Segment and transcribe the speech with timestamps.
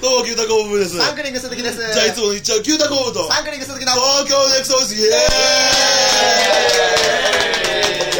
[0.00, 0.92] どうも、牛タコブです。
[0.92, 1.80] じサンクリング鈴木です。
[1.98, 3.92] ゃあ、いつもの言っちゃう、牛タコブと、サンクリング鈴木の。
[3.92, 5.10] 東京ネクソス、イエい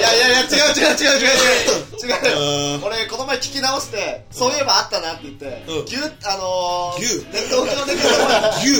[0.03, 1.88] やいやいや、違う違う違う違う違う。
[1.99, 2.85] 違あう。
[2.85, 6.01] 俺、この前聞き直して、そういえばあったなって言ってうん、牛、あ
[6.37, 8.71] のー、牛ね東京ネクストー牛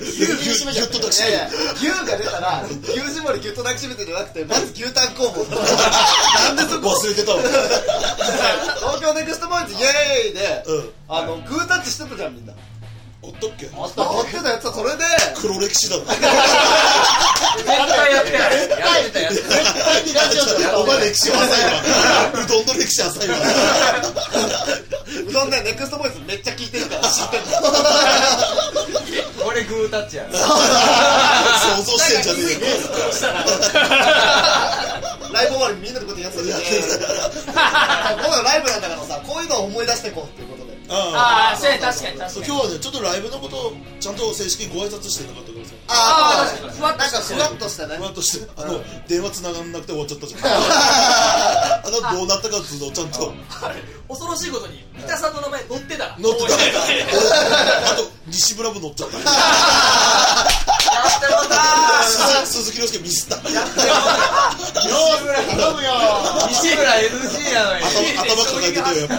[0.00, 1.28] 牛牛牛と抱きしめ
[1.74, 5.44] 牛が出たら、牛絞りぎゅっと抱きしめてじゃなくて、まず牛タン工房。
[5.44, 7.42] なんでそこ忘れてたわ。
[7.42, 12.52] 東京ネクストボーイズイエーイで、うんあの、グータッチしてたじゃん、みんな。
[13.22, 13.68] おっとっけ？
[13.76, 15.04] あってたやつはそれで、
[15.36, 16.04] 黒歴史だな。
[16.08, 18.40] 絶対やってない。
[18.40, 19.44] やってたやってた。
[19.44, 19.44] 絶
[19.84, 21.84] 対にラジオでお前歴史浅いわ。
[22.32, 23.36] うどんの歴史浅いわ。
[25.28, 27.44] うどんね、ネクストボーイズめっちゃ聞いてるから知ってる。
[29.44, 30.32] これグータッチやろ。
[30.32, 32.60] 想像してんじゃねえよ。
[35.30, 36.82] ライブ終わりにみんなでこうやってやってる。
[37.52, 40.59] 今度ライブなんだからさ、こういうのを思い出していこうっていうことで。
[40.90, 42.46] あああ、そうや確かに確かに。
[42.46, 45.72] 今日はね、ちょっとライブのことをちゃんと正式にご挨拶してなかったからさ。
[45.86, 48.02] ああー確かにふわっとなんかふわっとしたねふ。
[48.02, 50.40] わっとして、あの、電話繋がんなくて終わっちゃったじゃん。
[50.50, 53.32] あの、どうなったかっつうのをちゃんと
[54.08, 56.16] 恐ろしいことに、三田さんの名前載ってた。
[56.18, 56.54] 乗ってた。
[57.92, 59.18] あと、西村も乗っちゃった。
[61.26, 63.42] ったった鈴木亮介ミスったよ
[64.80, 64.88] 西
[65.22, 65.92] 村頼むよ
[66.48, 67.84] 西村 NG なのに
[68.16, 69.14] 頭抱えてたよやっぱ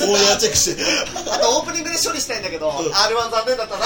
[0.00, 0.16] オー。
[0.16, 0.38] ー。
[0.40, 0.82] チェックして
[1.30, 1.66] あとオー。
[1.66, 2.90] プニングで処理したいんだけど R1
[3.30, 3.84] 残念だったな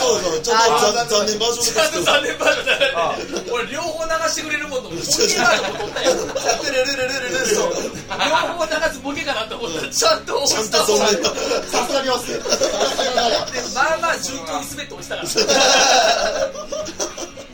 [0.00, 5.56] そうそうちょっと残念バージョンちょっと残念バージョン俺両方流してくれるもんと思ってボケバー。
[5.56, 7.62] ジョンも取ったよルルルルルル両
[8.58, 9.00] 方流す。
[9.00, 10.92] ボケかなと思ったちゃんと落ちたさす。
[10.92, 10.98] が
[13.74, 15.28] まあまあ順当に滑って押したから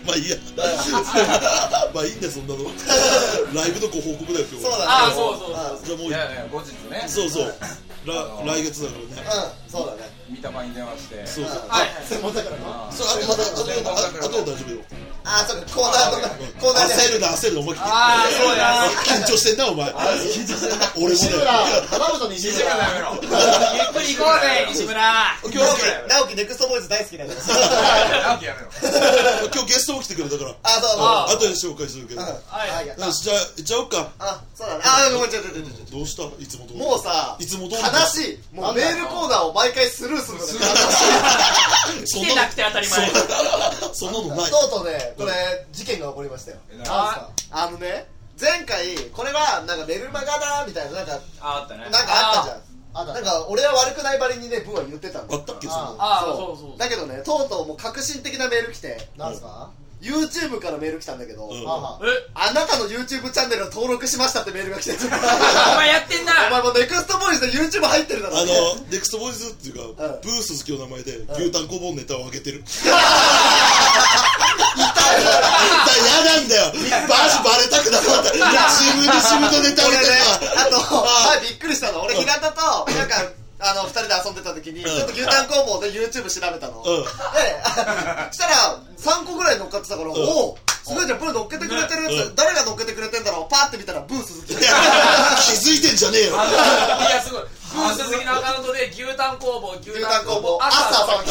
[0.06, 0.36] まあいいや。
[1.94, 2.64] まあいいんだよ、そんなの。
[3.54, 4.70] ライブのご報告だよ、今日は。
[4.70, 4.84] そうだね。
[4.86, 5.86] ああ、そうそうそう。
[5.86, 7.04] じゃあもうい、やいや、後日ね。
[7.08, 7.54] そうそう。
[8.12, 9.28] ら来月だからね。
[9.66, 10.10] うん、そうだね。
[10.28, 11.26] 三玉に電話して。
[11.26, 11.54] そうそう。
[11.68, 11.88] はい。
[12.08, 12.88] 専門だからな。
[12.88, 14.80] あそう、あと、あと、あと、あと大丈夫よ。
[15.28, 16.28] あー、そうか、コーナーとか、
[16.60, 16.94] コーナーで。
[16.94, 17.76] 焦るな、焦るな、お前。
[17.78, 17.82] あ
[18.22, 18.86] あ、そうや。
[19.22, 19.90] 緊張してんな、お前。
[20.96, 21.86] 俺も西村、ね。
[21.90, 22.86] 花本西西村村。
[22.86, 23.10] やめろ。
[23.14, 25.02] ゆっくり行こうぜ、西村。
[25.42, 25.58] 今日
[26.08, 27.40] 直樹、ネクストボーイズ大好きなんだよ。
[27.40, 28.70] 直樹やめろ。
[29.54, 30.54] 今日ゲストも来てくれたから。
[30.62, 31.00] あ、そうそう。
[31.00, 32.20] あ後で紹介するけど。
[32.22, 32.32] はい
[33.22, 34.08] じゃあ、行っちゃおうか。
[34.18, 34.82] あ、そうだね。
[34.84, 35.98] あ、ごめん、ちょちょちょちょ。
[35.98, 36.22] どうした？
[36.38, 36.78] いつも通り。
[36.78, 37.82] もうさ、いつも通り。
[38.00, 38.38] 悲しい。
[38.54, 40.52] もうメールコーナーを毎回スルーするのが
[42.06, 43.10] そ 来てなくて当たり前。
[43.92, 44.50] そんな のない。
[44.50, 46.58] とうとうね、これ、事件が起こりましたよ。
[47.50, 48.06] あのね、
[48.40, 51.84] 前回、これは、なんかメルマガだ、みたいな、なんか、あ、あったね。
[51.84, 53.06] なんかあったじゃん。
[53.14, 55.26] なんか、俺は悪くないばりにね、ブーは言ってたの。
[55.34, 55.96] あったっけ、その。
[55.98, 56.78] ああ、そうそう。
[56.78, 59.70] だけどね、とうとうもう革新的なメール来て、なんすか？
[60.00, 61.64] YouTube からメール来たんだけど、うん。
[61.64, 61.98] は
[62.34, 64.98] あなたの YouTube チャンネルを登録しましたってメールが来てる。
[65.06, 65.08] お
[65.76, 66.50] 前やってんおな。
[66.50, 68.36] 前もうネクストボーイズで YouTube 入ってるだろ。
[68.38, 70.20] あの、ネクストボーイズっていうか、うん。
[70.20, 72.62] ブース好きの名前で、牛タンコボンネタを上げてる。
[72.66, 72.92] 痛い。
[75.96, 76.72] 嫌なんだよ。
[77.08, 78.32] マジバレたくなかった。
[78.36, 80.20] 自分で自分のネタ上げて俺ね
[80.52, 80.76] た、あと、
[81.40, 82.02] 前びっくりしたの。
[82.02, 86.82] 俺、平田と、なんか、あの、二人で遊んでた時に、ちょっと牛タン工房で YouTube 調べたの。
[86.84, 87.02] うん。
[87.04, 87.08] で、
[88.32, 92.34] したら、3個ぐらい乗っかってたから、おおすごいじゃん、ブー乗っけてくれてるやつ、うん。
[92.36, 93.50] 誰が乗っけてくれてんだろう。
[93.50, 94.54] パーって見たら、ブー鈴木。
[94.54, 96.36] 気づいてんじゃねえよ。
[96.36, 97.42] いや、すごい。
[97.74, 100.58] ブー鈴木のアカウントで牛タン工房、牛牛タン工房。
[100.62, 101.24] 朝朝さんあの、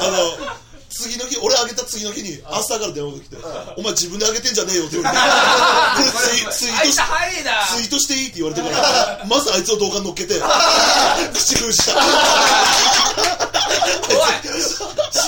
[0.00, 3.36] あの次の日、俺上げた次の日に、朝から電話が来て、
[3.76, 5.22] お前自分で上げてんじゃねえよって言われて、
[6.14, 7.66] これツイツイートし早いな。
[7.66, 10.38] ツイートしていいって言われてから、 まずあいつの動画乗っけて、
[11.34, 11.94] 口封じした。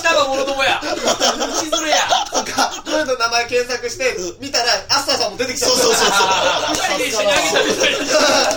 [0.06, 0.81] おい、死なば者どもや。
[0.81, 2.06] 口ずれや。
[2.31, 5.67] とか、ブーの名前検索して、見たら、アスターさんも出てきた。
[5.67, 6.28] そうそうそうそう。
[6.75, 7.93] 二人で一緒にあげたみたい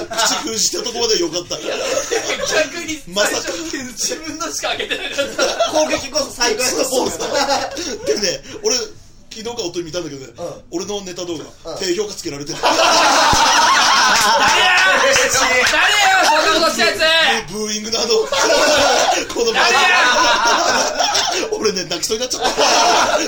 [0.10, 0.18] な。
[0.18, 1.58] 口封じしたとこまでよかった。
[1.58, 5.72] 逆にまさか自分のしかあげてなかった。
[5.72, 7.18] 攻撃こそ最高やったボース。
[8.06, 8.76] でね、俺、
[9.30, 12.58] 昨日かおと見たんだけどね、うん俺のネタ動画、うん低評価つけられてる。
[14.20, 14.76] 誰や
[15.72, 16.46] 誰やそん。
[16.46, 18.28] なことしたやつブーイングなど、
[19.34, 19.80] この誰や
[21.52, 22.50] 俺ね、泣きそうになっちゃった。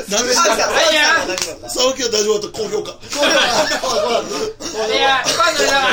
[0.09, 0.73] 何でしたサウキさん。
[0.73, 1.25] 何や
[1.69, 2.93] 沢木は大丈夫だった、高評価。
[4.77, 5.87] 誰やパンのネタが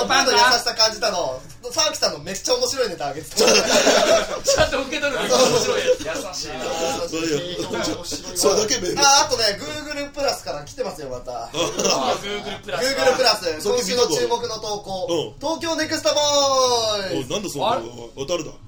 [0.00, 0.06] た。
[0.06, 1.40] パンブーの優しさ感じたの。
[1.72, 3.36] 沢木さんのめっちゃ面白いネタあげてた。
[3.36, 6.04] ちゃんと受け取るのが面白いやつ。
[6.04, 6.64] 優しいな。
[8.36, 9.00] それだけメール。
[9.00, 11.44] あ、あとね、Google プラスから来てますよ、また。
[11.44, 12.84] あ Google プラス。
[12.84, 17.80] Google プラス、それ今週の注目の投稿、東京ネクストボーイなんだそのだ？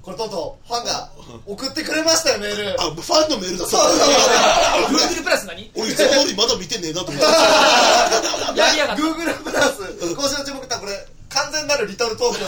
[0.03, 1.11] これとうとうファンが
[1.47, 2.81] 送ってくれましたよ、メール。
[2.81, 3.67] あ、ファンのメールだ。
[3.67, 4.97] そうそうそう。
[4.97, 5.71] Google プラス何？
[5.77, 7.27] 俺いつも通りまだ見てねえなと思って。
[8.61, 9.03] やりやがった。
[9.03, 9.83] Google プラス、
[10.15, 12.45] 今週の注目ってこれ、完全なるリトルトーク。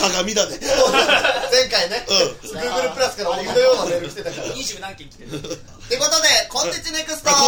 [0.00, 0.58] 完 鏡だね
[1.56, 2.12] 前回ね、う
[2.52, 4.52] Google プラスから鬼のようなメール来てたから。
[4.52, 5.30] 二十何件来てる。
[5.32, 7.30] ってことで、こんにちネクスト。
[7.30, 7.38] こ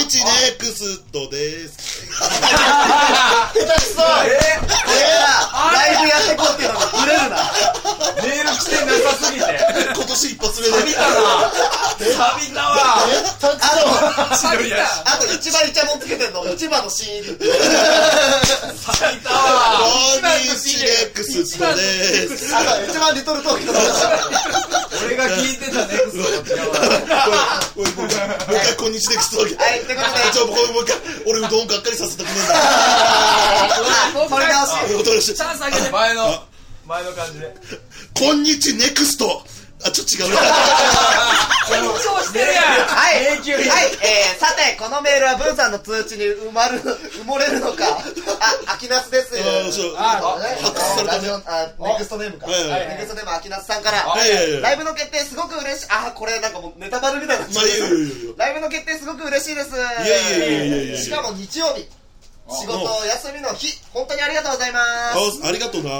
[0.00, 2.08] にちネクストです。
[2.16, 2.32] 下
[3.52, 4.00] 手くそ。
[4.24, 7.36] えこれさ、ライブやってこうっていうのにブレるな。
[8.24, 9.44] メール来てなさすぎて。
[9.92, 11.52] 今年一発目で錆びたな
[12.00, 12.76] 錆びたわ。
[12.96, 13.04] あ
[13.36, 13.52] と、
[15.10, 17.36] あと一番イチャモンつけてんの、一番の新入り。
[17.36, 17.52] 錆
[19.12, 22.54] びたわこんにちネクストです。
[22.54, 26.22] あと一番リトル俺が聞いてたネクスト
[27.76, 32.54] もう一回こんにちネクストだけはい、ってことで、ちょもうもう一回俺うどんがっかりさせたくねえんだ。
[32.54, 33.68] あ
[34.28, 34.66] 取り直
[35.20, 35.90] チャンスあげて。
[35.90, 36.44] 前の。
[36.86, 37.54] 前の感じで。
[38.18, 39.42] こんにちネクスト
[39.84, 40.40] あちょっと違うな
[41.66, 47.98] 緊張してるやんはい、はい、永久にえー、さて、このメールはブンさんの通知に埋まる、埋もれるのか。
[48.66, 49.34] あ、秋夏です。
[49.38, 52.46] あそうあ、ね発掘されたねラジオ、あ、ネクストネームか。
[52.46, 53.98] はいはいネクストネーム秋夏さんから。
[54.06, 55.86] はいはいはいライブの決定すごく嬉しい。
[55.90, 57.66] あ、これなんかもうネタバレみたいになっちゃう
[58.36, 59.70] まあライブの決定すごく嬉しいです。
[59.70, 61.88] いいやいやいやいやいやしかも日曜日。
[62.50, 64.80] 仕事休みの日、本当にありがとうございま
[65.14, 65.40] す。
[65.44, 65.90] あありがとうな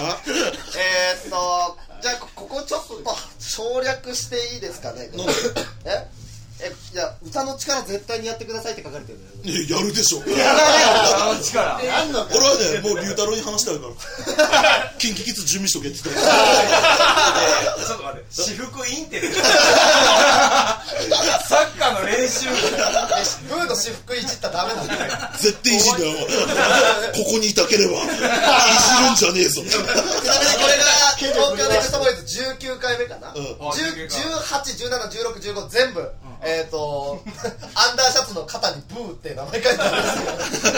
[0.76, 3.02] えーっと、じゃあ、こここちょっと
[3.38, 5.10] 省略していいですかね？
[5.86, 6.06] え？
[6.64, 9.56] え、いや、歌の力絶対にやってくださいって書かれてるんだよ。
[9.58, 10.22] いややるでしょ。
[10.22, 11.40] あの？
[11.42, 11.76] 力。
[11.80, 11.98] 俺は
[12.82, 13.88] ねもう龍太郎に話してあるか
[14.62, 14.92] ら。
[14.98, 16.28] キンキキッズ準備しとけって言ってた
[17.84, 18.26] ちょっと待って。
[18.30, 19.44] 私服インテルサッ
[21.80, 22.46] カーの練習。
[23.48, 25.12] ブーの私服いじったらダメなんだよ。
[25.40, 26.12] 絶対いじんだよ。
[27.16, 28.12] ここにいたければいじ
[29.04, 29.62] るんじゃねえぞ
[31.22, 33.44] ちなみにこれが東京ネクストボーイズ19回目かな、うん。
[33.70, 34.50] 10 18、
[34.90, 36.10] 17、16、15全部、
[36.42, 37.22] えっ、と
[37.74, 40.72] アンダーシャツの肩にブーって名前書いてあるんですよ。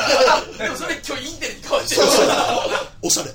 [0.58, 2.02] でもそれ今日インテリに変わってる。
[3.02, 3.30] おしゃれ。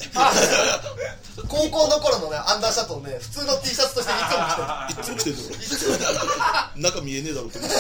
[1.48, 5.36] 高校の頃のねアンダーシャツをね普通の T シャツとしていつも着てる。
[5.36, 6.20] いつも来てんだろ
[6.76, 7.78] 中見えねえだろうと思って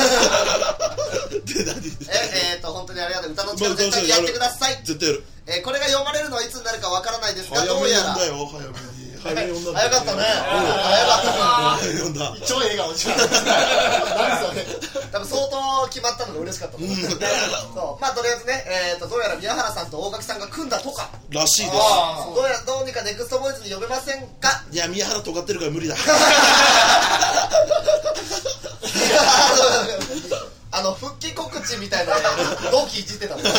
[1.54, 1.78] で何？
[2.10, 3.32] ええー、と本当にありがとう。
[3.32, 5.24] 歌の力絶対にやってください、絶対やる。
[5.46, 8.14] えーこれが読まれるのはいつになるかわからないですがどうやら。
[8.14, 10.24] 早めに早めに読んだ早かったね。
[10.24, 12.46] 早かった。
[12.46, 13.18] 超笑顔じゃん。
[13.20, 13.28] 何
[14.48, 14.66] それ。
[15.12, 18.02] 多分相当決まったので嬉しかったと思うそう。
[18.02, 21.10] まあとりあえずね、えー、とどうやら宮原さんと大垣さんが組んだとか。
[21.30, 21.78] らしいです
[22.36, 24.64] どうやどうにかネクストボーイズに呼べませんか。
[24.72, 25.96] いや宮原尖ってるから無理だ
[30.72, 32.14] あの復帰告知みたいな
[32.72, 33.52] 同期いじってたもん、うん、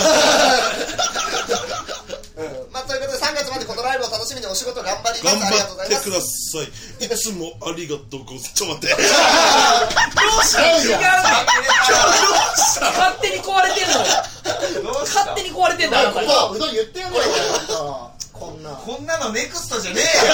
[2.72, 6.68] まあということで3月までこのライブを楽しみにお仕事頑張ります頑ありがとうございます張っ
[6.98, 8.54] てくださいいつもありがとうございます。
[8.54, 8.96] ちょっと待って。
[8.96, 9.04] 違
[10.86, 10.88] う。
[10.88, 10.96] ね
[12.80, 14.08] 勝手に壊れてんのよ。
[15.04, 16.20] 勝手に壊れてんだあなた。
[16.20, 17.16] うどん言ってよね
[18.32, 18.70] こんな。
[18.70, 20.32] こんなのネクストじゃねえよ。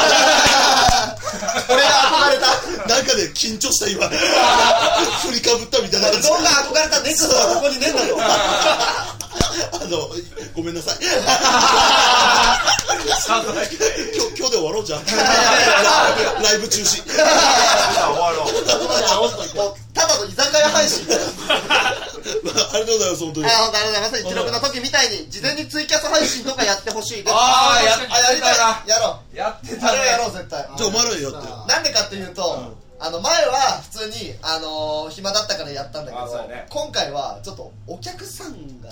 [1.68, 2.46] 俺が憧れた。
[2.86, 4.06] なんかね緊張した今。
[4.06, 6.28] 振りかぶったみたいな感じ。
[6.28, 10.08] どんが憧れたネクストはここにねえんだよあの
[10.54, 10.98] ごめんなさい。
[13.26, 15.00] 今日今日で終わろうじゃん
[16.46, 17.02] ライブ中止。
[17.06, 17.14] 終
[18.14, 18.54] わろう。
[19.92, 21.12] ただの居酒屋配信あ
[22.74, 23.46] りがとうございます本当に。
[23.46, 24.34] あ本当ありがとうございます。
[24.34, 27.34] 16の時みたいに事前にツイキャス配信とかやってほしいです。
[27.34, 29.36] ああやりたいたなやろう。
[29.36, 30.68] やってたあれはやろねう絶対。
[30.76, 31.32] じゃあお前らやってよ。
[31.66, 38.90] なんでかっていうと、あの前は普通に、あのー暇だったからやったんだけど、今回はちょっとお客さんが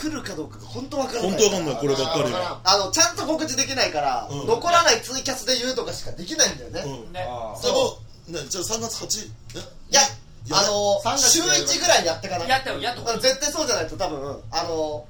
[0.00, 1.76] 来るかどうかが本当わからない本当わかんない。
[1.76, 2.60] こればっかりは。
[2.64, 4.46] あのちゃんと告知できないから、うん。
[4.46, 7.12] 残らないツイキャスで言うとかしかできないんだよね、うん。
[7.12, 7.26] ね。
[7.28, 8.00] あーそ
[8.32, 9.58] のねじゃあ3月8え？
[9.58, 10.00] いや
[10.48, 12.46] やあの3月週1ぐらいやってかな。
[12.46, 14.40] いやったよやったようん絶対そうじゃないと多分。
[14.50, 15.04] あの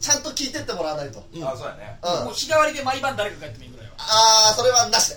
[0.00, 1.42] ちゃんと聞いてってもらわないと、うん。
[1.42, 1.98] あそうやね。
[2.02, 3.94] あもう日替わりで毎晩誰か帰ってもいいぐらいは。
[3.98, 5.08] あーそれはなし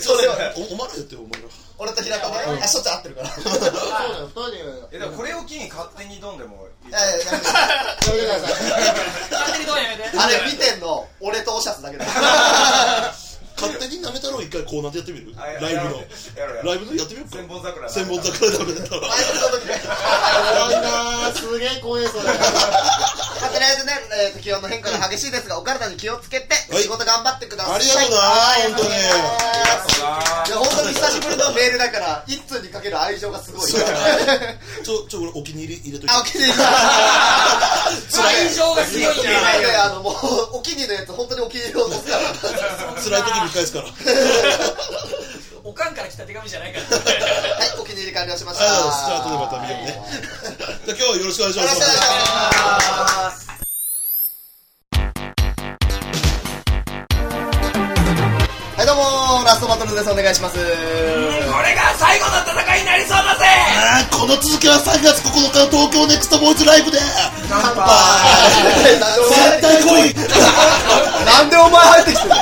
[0.00, 1.48] それはおお前らやってよお前ら
[1.78, 3.28] 俺と平田ね、あしょっちゅう会ってるから。
[3.30, 4.58] そうだよ二人で
[4.92, 6.90] えでもこれを機に勝手に挑んでもいい。
[6.90, 7.42] いやいややめてく
[8.28, 8.52] ださい。
[9.32, 10.18] 勝手にやめて。
[10.18, 11.08] あれ見てんの。
[11.20, 12.04] 俺とオシャツだけだ
[13.62, 15.32] 勝手になめたろう一回コーナーでやってみる？
[15.38, 16.02] あやライブの。
[16.02, 16.06] やろうやろう。
[16.36, 17.36] やろうライブのやってみようか。
[17.38, 21.32] 千本桜千本桜ダメだったら前の時ね怖いなー。
[21.32, 22.06] すげえ怖い。
[22.08, 22.24] それ。
[22.24, 23.92] まあとりあえずね、
[24.30, 26.82] えーと気温の変化が激しいですがお体に気をつけてはい。
[26.82, 27.74] 仕事頑張ってください。
[27.76, 28.72] ありがとうなはい。
[28.72, 28.90] 本当に。
[28.90, 33.70] いや本当に久しぶりのメールだから一通にかける愛情がすごい。
[33.70, 33.80] そう
[34.82, 36.14] ちょちょ俺お気に入り入れといて。
[36.14, 36.58] あお気に入り。
[38.22, 40.14] 愛情が強いんいやいやいだやあのもう
[40.58, 42.22] お気に入りのやつ本当にお気に入りを落とすから。
[43.02, 43.86] 辛い時に返すから。
[45.64, 46.96] おかんから来た手紙じゃないから。
[46.96, 48.64] はいお気に入り完了しました。
[48.64, 50.02] じゃあ後でまた見ようね。
[50.86, 53.46] じゃあ今日はよろしくお願いしよろしくお願いします。
[53.46, 53.52] ます
[59.44, 60.10] ラストバトルです。
[60.10, 60.56] お願いします。
[60.56, 63.44] これが最後の戦いになりそうだぜ
[64.32, 66.96] の続きは3月9日の東京ネクストボーイズライブで。
[67.50, 67.84] 乾杯。
[69.28, 70.14] 絶対来い
[71.26, 72.34] なんでお前入ってきてる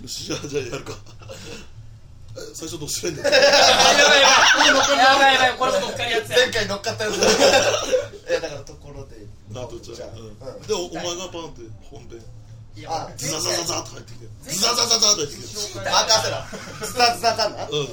[0.00, 0.02] い。
[0.02, 0.94] よしじゃあじゃあやるか。
[2.36, 3.40] え最初どうすれんやばいや
[5.38, 7.20] ばいこれも乗っかりやつや前回乗っかったやつ。
[8.32, 9.16] えだからところで。
[9.54, 10.28] あとじゃあ、うん。
[10.28, 10.62] うん。
[10.62, 11.60] でおお前がパンって
[11.90, 12.08] 本
[12.76, 15.46] 編あズザザザザッと入ってきてズザザザザッと入ってきて
[15.78, 15.86] 任
[16.22, 16.36] せろ。
[16.86, 17.70] ズタズタだなうん。
[17.70, 17.86] 同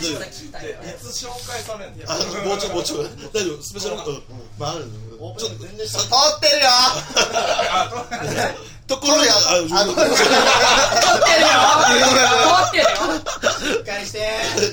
[0.00, 2.14] じこと聞いたよいつ紹介されんのあ
[2.46, 3.06] もうちょいもうちょい。
[3.34, 3.96] 大丈夫スペシャル。
[3.96, 4.22] うん。
[4.58, 4.84] まあある
[5.18, 6.00] ちょっと全然通っ
[6.40, 6.70] てるよ。
[8.86, 9.82] ところであ通ってるよ。
[9.82, 11.10] 通
[12.58, 12.88] ってるよ。
[13.58, 14.18] しっかりして。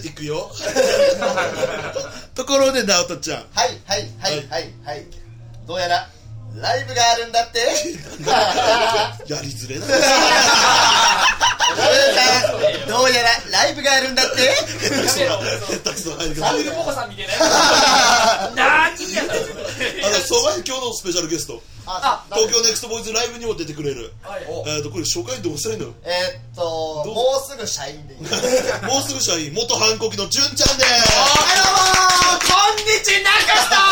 [0.03, 0.51] 行くよ。
[2.35, 3.45] ところで直人ちゃん。
[3.53, 5.05] はいはいはいはいはい。
[5.67, 6.07] どうやら
[6.55, 7.59] ライブがあるんだって。
[9.33, 9.85] やりづれだ。
[12.87, 14.55] どうやらライブがあるんだって。
[14.65, 16.47] 下手くそな下手くそな入り方。
[16.47, 17.43] サウルポコさんみたいなやつ
[18.55, 19.33] 何やそ
[19.83, 21.61] れあのその前に今日のスペシャルゲスト。
[21.87, 24.13] あ東京ネクストボーイズライブにも出てくれる。
[24.23, 24.43] はい。
[24.67, 25.87] えっとこれ紹介どうしたらいいの？
[26.03, 26.63] えーっと
[27.05, 28.21] もうすぐ社員でいい。
[28.87, 29.53] もうすぐ社員。
[29.53, 30.89] 元反抗期の純ちゃんでこ
[32.71, 33.84] んにちは中田あれうめえな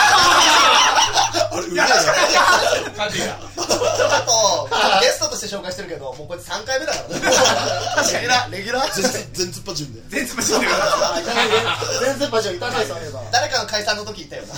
[2.96, 4.70] 感じがあと
[5.02, 7.22] ゲストとして紹介してるけどもうこれ3回目だからね。
[7.96, 8.48] 確かにな。
[8.52, 11.22] レギュラー全全突破順で全然知ってるから
[12.06, 14.54] 全然パジョいたねそういえば誰かの解散の時いたよな。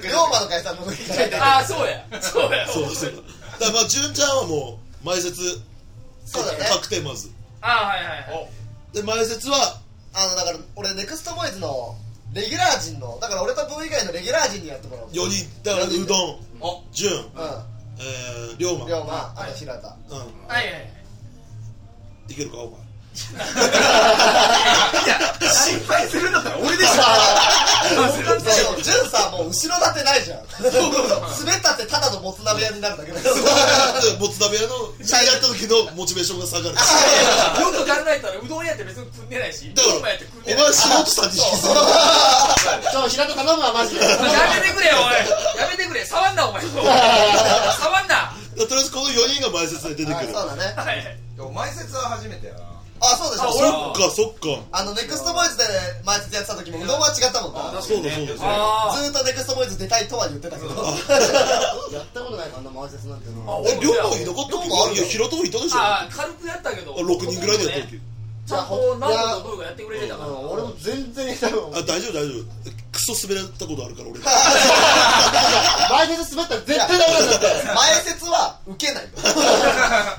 [0.00, 2.04] 龍馬の解散の時いたよああそうや。
[2.20, 2.66] そうや。
[2.68, 3.10] そうだそう。
[3.10, 5.60] だだからまあ純ちゃんはもう前説
[6.26, 6.58] そうだね。
[6.70, 7.30] 確定まず。
[7.60, 8.48] ああはいはいは
[8.92, 8.96] い。
[8.96, 9.80] で前説は
[10.14, 11.96] あのだから俺ネクストボーイズの
[12.32, 15.06] レギュラー陣のだから俺とブー以外のレギュラー陣にやってもらう。
[15.08, 15.62] 4人。
[15.62, 17.16] だからうどんお純う
[17.98, 18.84] えー龍馬。
[18.86, 19.34] ん龍馬。
[19.36, 20.16] あと平田うん。
[20.16, 20.88] はいはいはい。
[22.30, 22.80] いけるかお前。
[23.14, 23.36] 心
[25.86, 26.90] 配するんだったら俺でしょ
[27.94, 30.42] でも潤さもう後ろ盾ないじゃん。
[30.44, 36.74] 滑ったってただのもつ鍋屋になるだけだよでもつ鍋屋の社員やった時のモチベーションが下がる。
[36.74, 36.74] よ
[37.72, 40.18] く考えたらうどん屋って別に食んでないしだからお前
[40.72, 41.74] 素人さんに引きずる。
[41.74, 44.00] ちょ平田頼むわマジで。
[44.02, 45.60] やめてくれよおい。
[45.60, 46.04] やめてくれ。
[46.04, 46.62] 触んなお前。
[47.78, 48.34] 触んな。
[48.56, 50.32] とりあえずこの4人が前説で出てくる。
[50.32, 50.74] そうだね。
[50.76, 51.16] はい
[51.54, 52.60] 前説は初めてやな
[53.04, 53.52] あそうでしょ。
[53.52, 54.62] そっかそっか。
[54.72, 55.64] あのネクストボーイズで
[56.04, 57.80] 前説やってた時もうどんは違ったもんな。
[57.80, 60.74] ずそうだそうだあーっとネクストボーイズ出たいとは言ってたけど
[61.92, 65.78] やったことないかあんな前説なんていうあのえ龍馬いなかったっ龍馬あるよけいや平田もいたでしょ。
[65.78, 66.94] あ軽くやったけど。
[66.94, 67.98] あ6人ぐらいでやったっけ
[68.46, 70.28] ちゃんと何度とどうがやってくれてたから。
[70.28, 72.70] うん俺も全然多分あ大丈夫大丈夫。
[72.70, 74.20] クソ滑られたことあるから俺。
[74.24, 77.46] 前説滑ったら絶対ダメなんだって。
[77.74, 79.10] 前説は受けないよ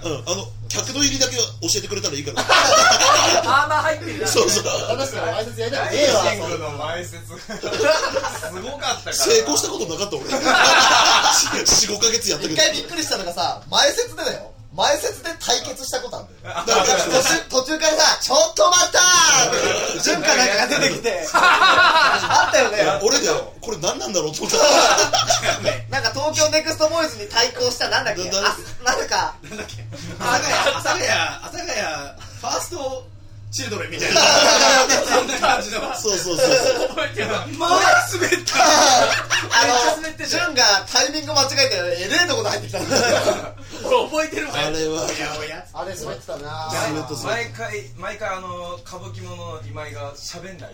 [0.05, 2.41] うんあの客の入りだけは教えてくれたらいいから。
[2.45, 4.21] アーマー入ってる。
[4.21, 4.49] なそう。
[4.49, 7.15] そう私ら前説やりたくダねえわイシングの前説。
[7.17, 7.27] す
[8.61, 9.13] ごかったから。
[9.13, 10.25] 成功したことなかった俺。
[10.25, 12.55] 45ヶ月やったけど。
[12.55, 16.83] 一回びっくりしたのがさ前説でだよ前説で対決したことあるんだよ
[17.49, 18.99] 途中からさ「ちょっと待った!」
[19.49, 21.27] って潤かなんかが出てきて。
[21.33, 22.99] あったよね。
[23.03, 23.53] 俺だよ。
[23.61, 24.57] これ何なんだろうと思った。
[25.89, 28.23] なんか東京ネクストボーイズに対抗したなんだっけ？
[28.29, 28.51] ななあ
[28.83, 29.35] なんか
[30.19, 33.07] 阿佐ヶ谷阿佐ヶ谷阿佐ヶ谷ファースト
[33.55, 34.19] チルドレンみたいな。
[35.15, 36.89] そんな感じのそうそうそう。
[36.89, 37.45] 覚えてるわ。
[37.57, 37.71] まあ
[38.11, 38.35] 滑った。
[38.35, 42.79] あめっちゃの滑ってた潤がタイミング間違えてえれえとこで入ってきた。
[42.79, 44.53] 俺覚えてるわ。
[44.55, 45.07] あれは。
[45.73, 46.69] あれ滑ってたな。
[47.23, 50.71] 毎回毎回あの歌舞伎者の今井が喋んない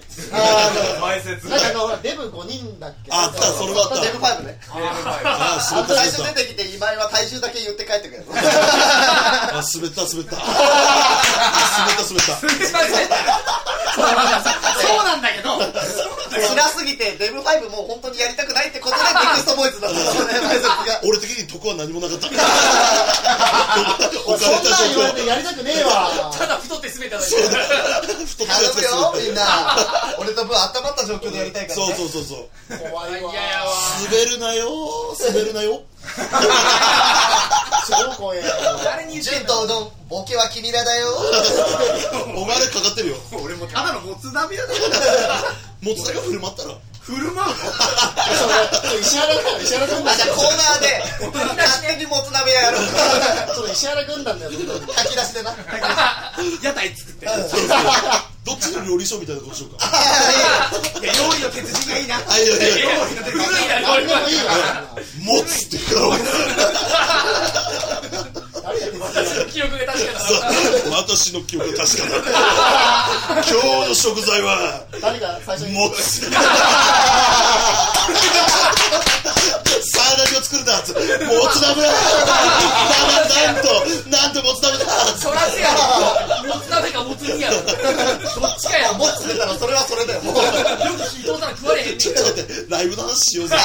[1.01, 1.47] 前説。
[1.49, 3.11] なんかあのほらデブ5人だっけ？
[3.11, 4.01] ああったそれはあった。
[4.01, 4.59] デブファイブね。
[4.69, 8.25] ああ滑った最初出てきて今井は体重だけ言って帰ってくる。
[8.31, 10.35] たあ滑った滑った。
[10.37, 10.47] 滑
[11.93, 12.17] った 滑
[12.65, 13.99] ったそ
[15.01, 15.59] うなんだけど。
[16.31, 19.99] 辛すぎてデブファイブもう本当にやりたくないってことでネクストボーイズだった
[21.03, 22.27] 俺的に得は何もなかった。
[22.31, 22.33] そ
[24.37, 26.33] んなん言われ状てやりたくねえわ。
[26.37, 27.31] ただ太って滑っただけ。
[28.45, 29.13] 頼むよ。
[29.17, 29.75] みんな
[30.17, 31.95] 俺とブー温まった状況でやりたいからね。
[31.95, 32.79] そうそうそうそう。
[32.89, 33.31] 怖いわ。
[33.31, 33.71] いややわ
[34.09, 34.69] 滑るなよ
[35.19, 35.83] 滑るなよ
[37.87, 38.41] 超怖え
[38.83, 39.53] 誰に言って潤んの？
[39.55, 41.07] とうどんボケは君らだよ。
[42.35, 43.15] お前あれかかってるよ。
[43.43, 44.83] 俺もただのもつ鍋屋だよ。
[45.81, 46.75] もつだけ振る舞ったら
[47.11, 47.67] 振る舞うそ
[48.95, 51.03] う石原君石原軍団あじゃあコーナーで
[51.61, 52.83] 勝手にもつ鍋屋やろう
[53.55, 54.51] そう石原軍団だよ
[54.95, 55.51] 炊き出しでな。
[56.63, 57.25] 屋台作って。
[58.43, 59.85] どっちの料理賞みたいなことしようか？
[61.01, 62.15] いや料理の鉄人がいいな。
[62.27, 62.87] あいやいやいや。
[63.25, 64.05] 古いなこれ。
[64.05, 64.51] 何でもいいわ
[65.19, 66.23] 持つって言うから
[68.71, 70.19] 俺記憶が確かだ
[70.97, 72.15] 私の記憶が確かだ
[73.31, 73.43] 今
[73.83, 75.73] 日の食材は誰が最初に。
[75.73, 76.29] もつ
[79.81, 81.95] さあ何を作るんだもつ鍋だな
[83.31, 83.67] なんと
[84.09, 84.85] なんともつ鍋だ
[85.17, 87.67] そらせやろもつ鍋かもつ煮やろどっ
[88.59, 90.37] ちかやろもつ出たらそれはそれだよよく
[91.57, 93.55] 食われへんねんちょっと待ってライブの話しようぜ。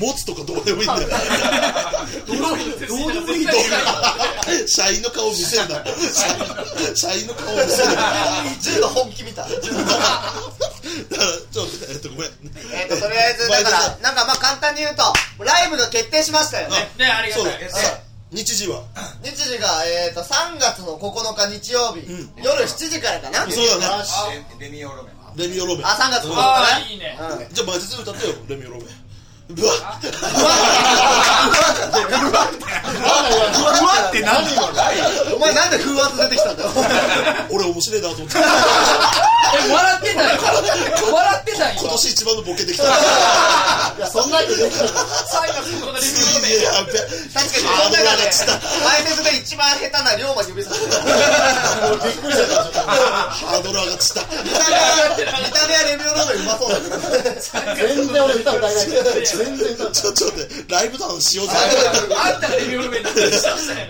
[0.00, 1.08] もつとかどうでもいいんだよ
[3.26, 3.66] どうでもいいどうでもい
[4.60, 5.82] いと社員の顔見せんな
[6.94, 8.02] 社員の顔見せんなだ。
[8.02, 9.42] か純の本気見た。
[9.42, 9.58] らちょ
[11.64, 12.30] っとえっとごめん。
[12.72, 15.02] えっととりあえずだからなんかまあ簡単に言うと
[15.42, 16.90] ライブが決定しましたよね。
[16.98, 17.46] ねありがそう
[18.30, 18.82] 日時は？
[19.22, 22.32] 日時が、えー、と3月の9日日曜日、ん。
[22.42, 23.46] 夜7時からかな？
[23.50, 23.98] そうだ
[24.58, 24.68] ね。
[24.70, 25.14] ミオロメン。
[25.36, 25.86] レミオロメン。
[25.86, 26.86] あ3月9日ね。
[26.92, 27.16] いいね。
[27.20, 27.54] うん。
[27.54, 28.86] じゃあ前説歌ってよレミオロメン
[29.50, 30.16] うわなんだよ
[33.52, 34.12] ふわっ。
[34.12, 34.72] て何今
[35.36, 36.70] お前なんで風圧出てきたんだよ。
[37.50, 38.40] 俺面白いなと思ってえ
[39.68, 40.40] 笑ってたよ
[41.12, 41.76] 笑ってたよ。
[41.76, 42.84] 今年一番のボケできた。
[42.84, 42.86] い
[44.00, 44.84] やそんなにできた。
[44.84, 44.88] の
[45.28, 46.92] 最後のこのレビューすげえやべ。
[46.94, 47.68] 確かに。
[47.68, 48.32] ハードル上この中で
[48.80, 50.96] 前説で一番下手な龍馬指さしてる
[51.84, 52.40] もうびっくりし
[52.72, 54.48] たハードル上がっちゃった見
[55.52, 57.10] た目はレミオロメンうまそうだけどと
[57.76, 61.52] 全然俺歌歌えない全然ちょちょっと待ってライブダウンしようぜ。
[62.16, 63.10] あんたがレビュールメンだ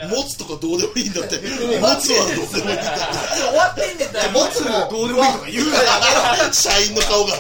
[0.09, 1.37] 持つとかどうでもいいんだって。
[1.39, 3.05] 持つはどうでもいいんだっ
[3.45, 7.35] 終わってんねんだよもつもどうでもいいとか言うなて社員の顔が。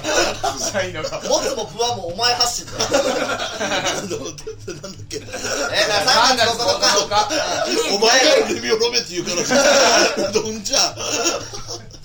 [0.58, 1.20] 社員の顔。
[1.28, 2.72] もつも不安もお前発信だ。
[2.72, 10.30] よなんだなんだっけえー、だから3月9日お前がレミオロメンって言うから。
[10.32, 10.94] どんじゃ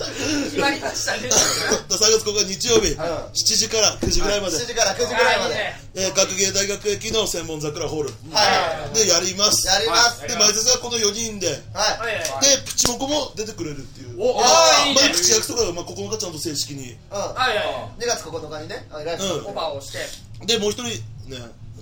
[0.06, 1.28] 決まりましたね。
[1.90, 4.58] 3月9日日曜日7時から9時ぐらいまで。
[4.58, 5.56] 7時から9時ぐらいまで。
[5.96, 8.14] えー学芸大学駅の専門桜ホール。
[8.32, 8.96] はい。
[8.96, 9.68] でやります。
[9.68, 10.22] やります。
[10.28, 11.48] で前説はこの4人で。
[11.50, 11.98] ではい。
[11.98, 14.16] はいはいプチモコも出てくれるっていう。
[14.22, 15.02] おあーいいね。
[15.02, 16.98] まだ口約束がまあ9日ちゃんと正式に。
[17.12, 17.20] うん。
[17.20, 19.30] はいはいは2月9日にねあライブうん。
[19.30, 20.08] いオファーをして。
[20.46, 21.00] でもう一人ね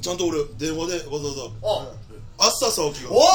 [0.01, 1.41] ちゃんと俺電話でわざわざ。
[1.61, 1.81] お。
[2.39, 3.11] アッサー沢木が。
[3.11, 3.25] おお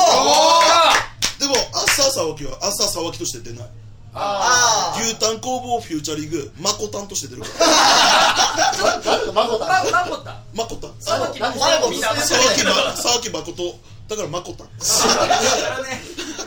[1.39, 3.69] でもアッサー沢木はアッサー沢木として出ない
[4.15, 9.01] あ牛タン工房フューチャリングマコタンとして出るから。
[9.05, 10.93] 誰とマコマタマコタマコタン。
[14.09, 14.69] だからマコタン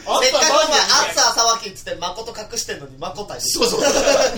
[0.08, 3.82] あせっかくお前アッサー沢木っつって誠隠してんのに誠たいそうそう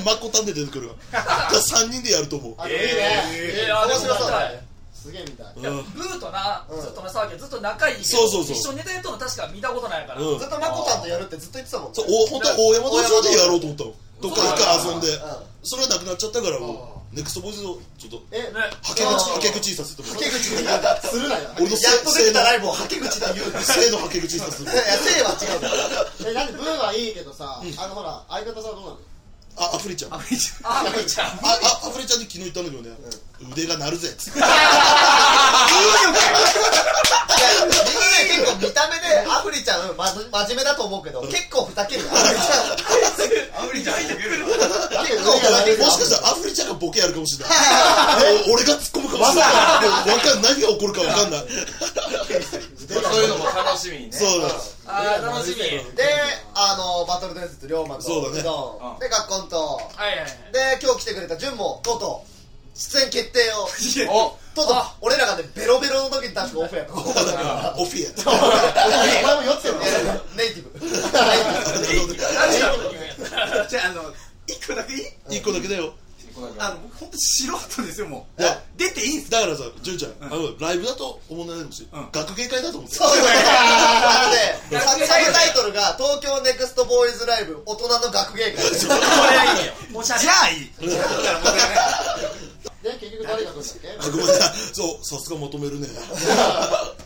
[0.05, 4.66] マコタンで出てくるからだから3人でやると思う面白そうだね
[5.07, 5.47] すげえみた。
[5.47, 6.81] いいやブーとなうん。
[6.83, 8.55] ずっとな騒ぎはずっと仲いいけどそうそうそう。
[8.55, 10.21] 一緒にネタやっとるの確か見たことないから。
[10.21, 10.39] うん。
[10.39, 13.93] ずっと誠たんとやるってずっと言ってたもんそうお本当は大山道場でやろうと思ったの。
[14.19, 15.07] どっか一回遊んで。
[15.07, 15.47] うん。
[15.63, 18.59] それはなくなっちゃったからもうネクストボイスをちょっとえね。
[18.83, 20.17] はけ口はけ口にさせてもらう。
[20.17, 21.49] はけ口で言うなするなよ。
[21.55, 24.85] 俺のやっとできたライブをはけ口で言うな性のはけ口にさせてもいらう。
[24.91, 28.99] や性は違うからえなんでブーはいいけどさあのほら相方さんはどうなの？
[29.57, 30.13] あアフリちゃん。
[30.13, 31.27] ああめちゃん。
[31.41, 32.95] あアフリちゃんに昨日言ったんだけどね。
[33.51, 34.39] 腕が鳴るぜっつって。
[34.39, 34.47] いや
[37.65, 42.49] みんな結構見た目でアフリちゃん、ま、真面目だと思うけど結構ふざけるよアフリち
[43.53, 43.95] アフリちゃん。
[43.95, 47.57] 入ってくるゃん結構ふざけるよもしかしたらアフリちゃんがボケやるかもしれない。
[48.49, 49.49] お 俺が突っ込むかもしれない。
[49.49, 50.53] わかんない。
[50.53, 51.41] 何が起こるかわかんない
[52.87, 54.11] そういうのも楽しみにね。
[54.11, 54.47] そうだ
[54.87, 55.57] あー楽しみ。
[55.95, 56.03] で
[56.55, 59.57] あのバトル伝説龍馬とそうで学コンと。
[59.95, 60.29] はいはいはい。
[60.53, 63.67] で今日来てくれた潤もとうとう出演決定を。
[64.11, 66.93] おとうとう俺らがねベロベロの時に確か オフやった。
[67.77, 68.13] オフィエ
[69.23, 69.79] お前も酔ってるの
[70.35, 70.79] ネイティブ。
[70.79, 73.35] 何時だろう言うんやった。
[73.57, 74.13] らじゃああの
[74.47, 75.93] 一個だけいい一個だけだよ
[76.59, 78.41] あの僕本当素人ですよもう。
[78.41, 78.61] いや。
[78.77, 82.09] 出ていいんすだからさ純ちゃんあのライブだと思わないでほしいうん。
[82.11, 84.25] 学芸会だと思ってそうだねあ
[84.71, 88.55] のねササブタイトルが東京ネクストボーイズライブ大人の学芸会。
[88.61, 89.73] これはいいよ。
[89.93, 90.71] おしゃれじゃあいい。
[90.77, 91.53] だからもう
[92.83, 94.07] で結局誰が来るんだっけ？
[94.07, 94.33] あごめんね
[94.73, 95.87] そうさすが求めるね。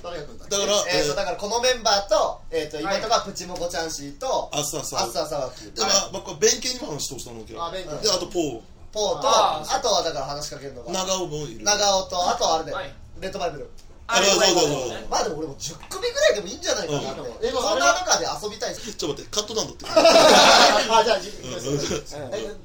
[0.04, 0.58] 誰が来るんだっけ？
[0.58, 4.98] だからえーとえだからこのメンバーと,、えー、と今とかプチモコちゃんシーとあっささ。
[5.00, 7.63] アッサーサワキでまあまあこれ弁慶にも話してほしいのけど。
[7.63, 8.04] あ弁慶。
[8.04, 10.91] であとポーポーとあとはだから話しかけるのが。
[10.91, 12.93] 長尾もいる長尾とあとはあれで、はい。
[13.21, 13.69] レッドバイブル。
[14.12, 16.99] あれそうそうそうまあでも俺も10組ぐらいでもいいんじゃないかな。
[17.15, 17.51] と思う、うん。
[17.51, 21.19] そんな中で遊びたいちょっと待ってカットダウンだってあじゃあ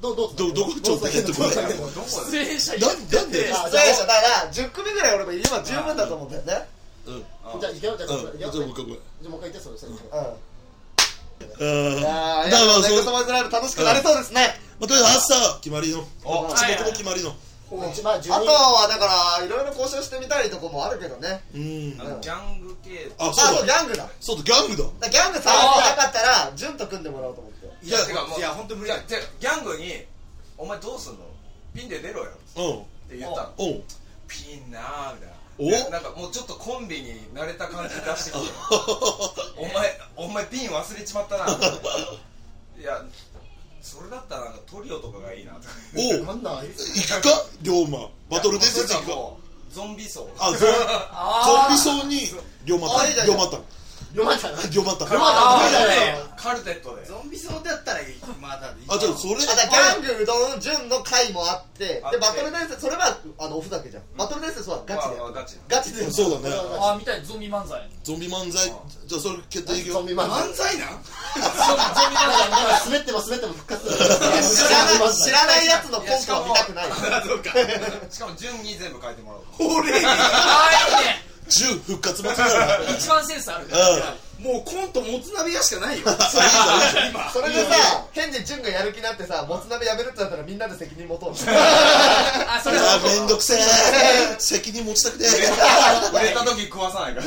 [0.01, 1.31] どどうどどこちょっと待って。
[1.31, 3.23] 出演 者な。
[3.23, 6.67] んであ出演者だから10組ぐらい俺もいれば十分だと思うんだよね。
[7.05, 7.25] うん。
[7.61, 9.97] じゃあ行けよじゃあもう一回もう一回言ってそれそれうん。
[11.59, 16.05] うんいやーだからそうボーイズライブ楽しくなりそうですねまあとりあえず朝決まりの。
[16.23, 17.35] お地獄の決まりの。
[17.91, 21.43] 一番12あとはだからいろいろ交渉してみたいとこもあるけどね。
[21.53, 21.97] うん。
[21.99, 23.11] あのギャング系。
[23.19, 24.09] ああそうそうだギャングだ。
[24.21, 24.83] そうだギャングだ。
[25.01, 27.85] らギャング探してなかったら潤と組んでもらおうと思って。
[27.85, 30.05] いやてかもういや本当無理ギャングに
[30.57, 31.25] 「お前どうすんの？
[31.75, 32.61] ピンで出ろよ」う。
[32.61, 33.53] んって言ったの。
[34.27, 35.35] ピンなーみたいな。
[35.59, 38.39] おでなんかもうちょっとコンビに慣れた感じ出してきて。
[39.57, 41.45] お前お前ピン忘れちまったな。
[42.79, 43.03] いや
[43.81, 44.46] それだったら
[44.87, 45.59] リオとかがいいなと
[45.95, 46.51] おうなんだ？
[46.51, 47.29] 行くか
[47.61, 47.99] 龍馬？
[48.29, 49.13] バトル伝説行くか
[49.71, 50.27] ゾンビ層。
[50.39, 50.65] あゾンゾ
[51.67, 52.21] ンビ層に
[52.65, 53.57] 龍馬あいいじゃん龍馬た
[54.11, 57.03] 読まれたな龍馬た読まれた無理だよカルテットで。
[57.05, 57.99] ゾンビ層だったら
[58.39, 58.85] まだいい。
[58.87, 62.17] あじゃあそれあだからギャングうどん潤の回もあってあって。
[62.17, 64.03] でバトル伝説それはあのオフだけじゃん。
[64.15, 65.15] バトル伝説はガチで。
[65.17, 66.09] まあガチガチで。
[66.11, 66.55] そうだね。
[66.79, 67.89] あ見たいゾンビ漫才。
[68.03, 68.65] ゾンビ漫才。
[69.07, 69.93] じゃあそれ決定いくよ。
[69.95, 70.47] ゾンビ漫才。
[70.47, 70.89] 漫才なん？
[70.89, 72.85] ゾンビ漫才。
[72.85, 73.99] 滑っても滑っても復活知
[74.71, 76.91] らない知らないやつのコントは見たくない。
[76.91, 77.51] あそうか。
[78.13, 79.77] しかも順に全部書いてもらおう。
[79.81, 81.25] 俺あーいいね。
[81.49, 82.89] 銃復活祭りだな。
[82.91, 83.65] 一番センスある。
[83.65, 86.05] うんもうコントもつ鍋屋しかないよ。
[87.11, 93.59] 今それでさ変に潤がやる気になってさもつ鍋やめるってなったらみんなで責任持とう あそれいやめんどくせえ。
[94.39, 97.25] 責任持ちたくねえ売れた時食わさないから。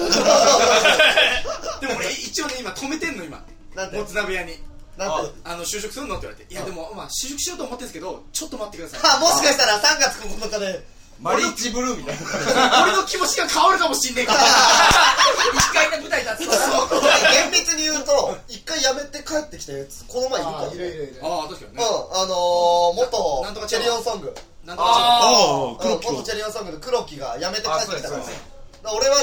[1.81, 3.43] でも俺一応ね今止めてんの今。
[3.75, 3.99] なんで？
[3.99, 4.63] もつ鍋屋に。
[4.97, 6.19] なんてあの就職するの？
[6.19, 6.53] って言われて。
[6.55, 9.11] いやでもまあ就職しようと思ってるんですけどちょっと待ってください。
[9.17, 10.85] あもしかしたら3月9日で
[11.21, 12.83] マリッジブルーみたいな。
[12.85, 14.41] 俺の気持ちが変わるかもしんねえから。
[14.41, 20.05] 一回ね舞台立つ厳密に言うと一回辞めて帰ってきたやつ。
[20.09, 20.65] この前いるか？
[20.65, 21.21] らいるいるいる。
[21.23, 21.77] ああ確かにうん。
[21.77, 24.35] ねあのー元なんとかチェリオンソング。
[24.65, 28.17] なんとかああ元チェリオンソングの黒木が辞めて帰ってきたか
[28.83, 29.17] ら俺は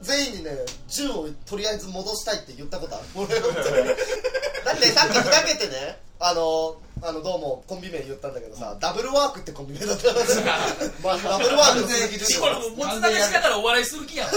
[0.00, 0.50] 全員にね
[0.88, 3.04] 銃をとりあえず戻したいって言ったことある。
[3.14, 10.06] 俺 だってさっきふざけてねあのあのどうもコンビ名言ったんだけどさダブルワークってコンビ名だった。
[11.02, 11.80] まあダブルワーク。
[11.80, 14.30] の鈴木完純これもつ鍋し方らお笑いする気やん。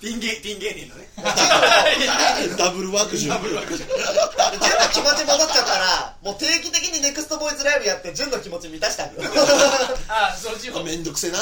[0.00, 1.08] ピン芸ピン芸人のね。
[2.58, 9.30] ダブルワーク銃純の気持ち戻っちゃったらもう定期的にネクストボーイズライブやって純の気持ち満たして あげる
[10.08, 10.82] あそっちも。
[10.82, 11.38] めんどくせえな。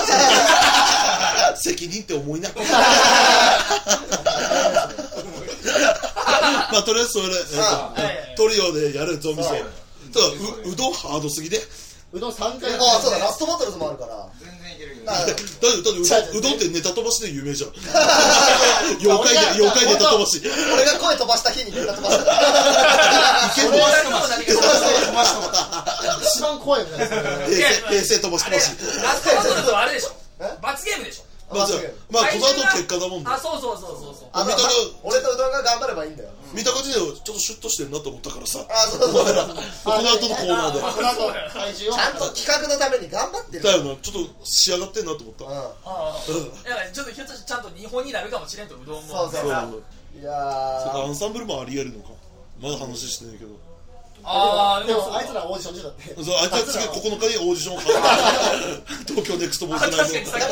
[1.56, 2.50] 責任って思いな
[6.72, 9.58] まあとりあえずそれ、えっとはいトリオでやるゾンビ層そう
[10.12, 11.60] ただううどんハードすぎで
[12.12, 14.26] うどん3回ああそうだラストバトルズもあるから。
[14.40, 15.06] 全然いけるけど。
[15.12, 17.70] だってだってうどんうどんってネタ飛ばしで有名じゃん。
[19.04, 20.40] 妖怪で妖怪ネタ飛ばし。
[20.72, 22.24] 俺が声飛ばした日にネタ飛ばした。
[22.24, 24.52] からいけるお笑 いとも何か
[26.24, 27.10] 一番怖いよね
[27.90, 28.44] 平成飛ばし。
[28.46, 30.12] あれ飛ばしラストバトルズはあれでしょ。
[30.40, 30.44] え？
[30.62, 31.80] 罰ゲームでしょまあじゃあ
[32.12, 34.44] まあこの後結果だもんねあそうそうそうそうそう。
[34.44, 34.68] 見た目
[35.02, 36.30] 俺とうどんが頑張ればいいんだよ。
[36.52, 38.60] 見た感じでちょっとシュッとしてるなと思ったからさ。
[38.68, 39.56] あそうそうそう。
[39.84, 40.80] この後のコーナーで。
[40.80, 43.64] この後体重をちゃんと企画のために頑張ってる。
[43.64, 43.96] だよな。
[43.96, 45.44] ちょっと仕上がってんなと思った。
[45.44, 46.20] うああ
[46.68, 49.08] だからちょっとひょっとしてちゃんと日本になるかもしれんとうどんも。
[49.08, 49.48] そうそう。
[49.48, 52.10] そうんいやーアンサンブルもありえるのか。
[52.60, 53.50] まだ話してないけど
[54.28, 56.88] ああでもあいつらオーディション中だってそうあいつは。
[56.92, 60.46] 次9日にオーディションをかけて東京ネクストボーイズライブだか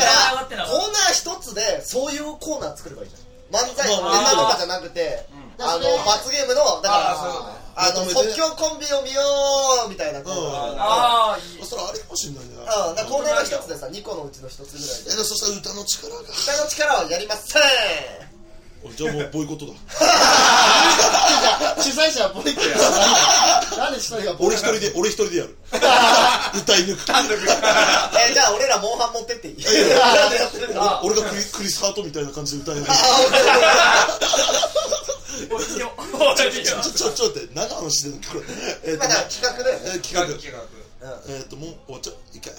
[0.56, 5.24] らコーナー一つでそういうコーナー作ればいいじゃん漫才ネまあタとかじゃなくて
[5.58, 9.20] あの罰ゲームのだからあの即興コンビを見よ
[9.86, 10.72] うみたいなコーナー。
[10.72, 10.80] うん。
[10.80, 11.64] ああいい。
[11.64, 12.52] それありかもしんないね。
[12.56, 12.96] うん。
[12.96, 15.10] だからコーナーの一つでさ2個のうちの一つぐらいで。
[15.12, 16.20] えそしたら歌の力が。
[16.24, 17.62] 歌の力はやりません。
[17.62, 18.35] お
[18.96, 19.72] じゃあもうボイコットだ。
[21.82, 23.76] 主催者はボイコット。
[23.76, 25.56] なんで一人がボイ俺一人で俺一人でやる。
[26.54, 27.02] 歌い抜く。
[28.30, 29.62] えじゃあ俺らモンハン持ってっていい？
[29.62, 29.68] や
[30.46, 32.92] ってるから俺がクリクリスハートみたいな感じで歌い抜く。
[35.50, 35.92] おいよ
[36.36, 36.50] ちょ
[36.92, 38.42] ちょちょ待って何の話してんのこれ
[38.92, 40.62] えっとまだ企画だよねえー企画企画
[41.28, 42.54] えっともう終わっちゃう一回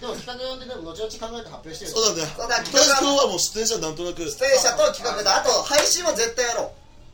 [0.00, 2.32] でも企画呼んででも後々考えて発表してるそうだね。
[2.32, 5.36] そうだとりあえず今日はもう出演者なんとなく出演者と企画だ。
[5.36, 6.70] あと配信は絶対やろう。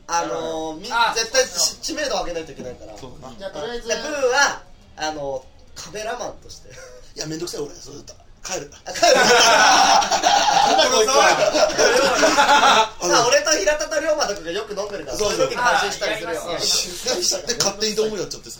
[0.07, 2.93] あのー、みあ絶対し知名度上げないといけないから。
[2.93, 3.97] でそうじゃあとりあえずブー
[4.31, 4.63] は
[4.95, 5.43] あの
[5.75, 6.69] カメラマンとして。
[7.17, 8.13] いやめんどくさい俺それ歌
[8.47, 8.71] 帰る。
[8.87, 9.11] あ帰
[11.03, 11.11] る
[13.13, 15.37] あ俺と平田と龍馬とかがよく飲んでるからそうそう。
[15.37, 16.41] そういう時に配信したりするよ。
[17.47, 18.59] で勝手にドームやっちゃってさ。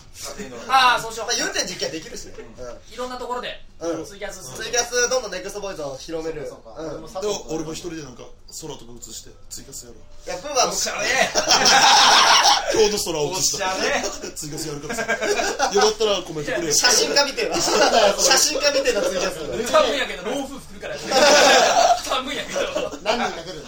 [0.67, 2.33] ああそうしよまあ言うて実況できるしね。
[2.37, 3.63] ういろんなところで。
[3.79, 4.05] うん。
[4.05, 6.43] ツイキャスツイキャスどんどんネクストボーイズを広める。
[6.43, 10.39] でも俺も一人でなんか空とか映して追加するやろ。
[10.39, 11.03] やブーはおしゃれ。
[12.71, 13.75] 今日の空を映しおした
[14.35, 15.01] 追加するやるからさ
[15.73, 16.73] よかったらコメントくれよ。
[16.73, 20.95] 写真家みてえな 写真家みてえなツイキャス寒いんやけど老夫婦来るから。
[22.07, 22.97] 寒いんやけど。
[23.03, 23.65] 何人か来る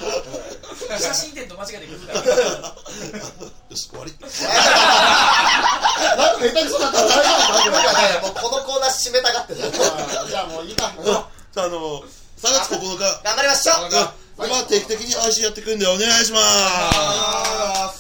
[0.98, 2.20] 写真展と間違えて来るから。
[2.24, 4.16] よし終わり。
[4.20, 4.38] なんか
[6.40, 9.60] 下手くそだったら大丈夫かもうこのコーナー締めたがってる。
[10.30, 10.92] じゃあもういいか。
[10.98, 11.04] うん。
[11.06, 12.02] じゃああの
[12.42, 15.64] 3月9日頑張りましょううんまあ定期的に配信やってい。
[15.64, 16.40] くんでお願いしま
[17.92, 18.00] す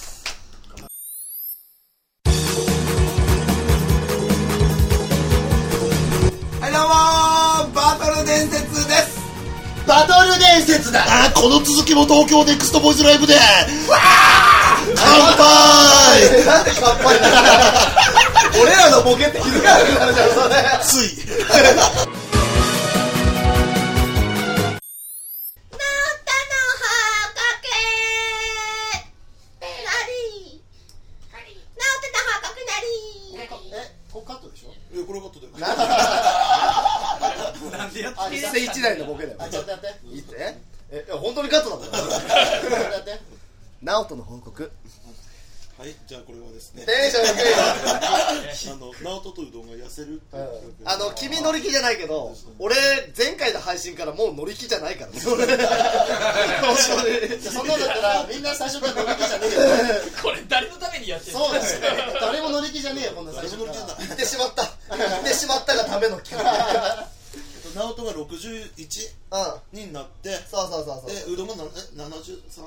[6.62, 7.75] はいどうもー。
[7.75, 9.19] バトル伝説です。
[9.88, 11.02] バトル伝説だ。
[11.04, 13.36] あーこの続きも東京ネクストボイスライブで。
[14.95, 16.45] 乾杯。
[16.45, 17.21] なんで乾杯。
[17.21, 17.28] な
[18.58, 21.17] の俺らのボケって気づかなくなるじゃんそれつい
[38.79, 39.37] ってあ一世一代のボケだよ。
[39.39, 39.87] あちょっとやって。
[40.07, 40.55] いいって。
[40.91, 42.07] えいや本当にカットだよちょっと
[42.75, 43.19] やって。
[43.81, 44.71] ナオトの報告。
[45.79, 46.83] はいじゃあこれはですね。
[46.85, 47.57] テンション低いよ。
[48.75, 50.43] あの直人とうどんが痩せるっていう。
[50.43, 52.75] 企画あの君乗り気じゃないけど俺
[53.17, 55.11] 前回の配信からもう乗り気じゃないから。
[55.11, 59.61] ね俺じゃあそんなんだったらみんな最初から乗り気じゃねえよ。
[60.21, 61.63] これ誰のためにやってるそうだよ
[62.19, 63.73] 誰も乗り気じゃねえよこんな最初から。
[63.99, 64.67] 言ってしまった。
[64.97, 67.07] 言ってしまったがための企画
[67.75, 69.10] 直人が61
[69.73, 69.79] うん。
[69.79, 71.15] になってそうそうそうそう。
[71.27, 72.63] でうどんがなえ73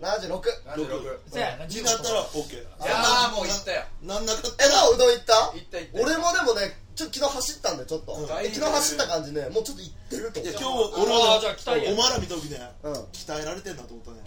[0.00, 0.40] 76
[0.74, 3.84] 76そうやなになったら OK いやーもう行ったよ。
[4.02, 4.68] なんなかっえた？
[4.68, 5.34] らもううどん行った？
[5.54, 6.00] 行った行った。
[6.02, 9.48] 俺もでもねちょっと昨日走ったんでちょっと、うんで昨日走った感じね。
[9.48, 10.66] もうちょっと行ってるといや今日
[11.00, 11.92] 俺はあーじゃあ期待や。
[11.92, 12.92] お前ら見た時ねうん。
[13.12, 14.18] 鍛えられてんなと思ったね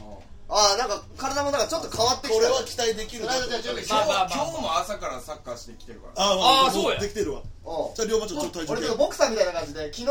[0.49, 2.35] ああなんか体もなんかちょっと変わってきた。
[2.35, 3.25] これは期待できる。
[3.25, 4.29] なじゃあ準備今日まあまあまあ。
[4.31, 6.23] 今日も朝からサッカーしてきてるから。
[6.23, 7.41] ああーそうやできてるわ。
[7.41, 8.71] うんじゃあ龍馬ちょっと体重計。
[8.71, 10.05] 俺けどボクサーみたいな感じで昨日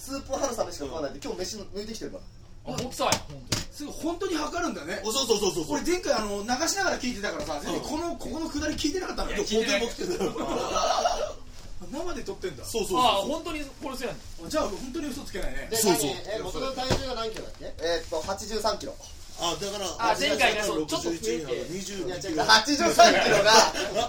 [0.00, 2.18] スープ春雨しか食わないで今日飯抜いてきてるか
[2.66, 2.72] ら。
[2.72, 3.20] あボクサーや。
[3.28, 3.64] 本当に。
[3.76, 5.02] すぐ本当に測るんだね。
[5.04, 5.76] おそうそうそうそうそう。
[5.76, 10.30] 俺前回あの流しながら聞いてたからさ全然このここのくだり聞いてなかったのよいや聞いてない本当に起きてる
[11.92, 12.64] 生で撮ってんだ。
[12.64, 14.48] そうそうそうああ本当にこれそうやねん。
[14.48, 15.68] じゃあ本当に嘘つけないね。
[15.70, 16.10] でそうそう。
[16.10, 16.16] 何？
[16.34, 17.74] え元の体重が何キロだっけ？
[17.84, 18.94] えーっと83キロ
[19.38, 21.26] あだからあ前回がそうちょっと増えて
[21.68, 23.52] 21いや違うキロ83キロが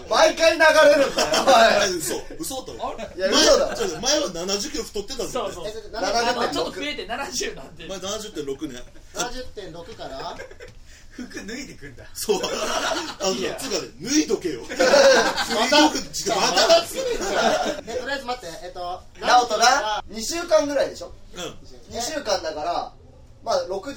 [0.09, 2.65] 毎回流れるんだよあ嘘嘘
[3.15, 3.75] いや嘘だ。
[4.01, 5.67] 前は70キロ太ってたんだよねそうそう。
[5.67, 7.85] えちょっと70あ70のちょっと増えて70なんで。
[7.87, 8.83] 前70.6ね。
[9.15, 10.37] 70.6から？
[11.11, 12.03] 服脱いでくんだ。
[12.13, 12.41] そう。
[12.43, 12.47] あ
[13.27, 13.57] のつうかね
[14.01, 14.61] 脱いどけよ。
[14.69, 14.85] 脱いま
[15.67, 15.97] たと
[18.05, 18.59] りあえず待って。
[18.63, 21.11] えっとナオトが2週間ぐらいでしょ？
[21.35, 21.43] うん。
[21.97, 22.91] 2週間だから
[23.47, 23.95] まあ60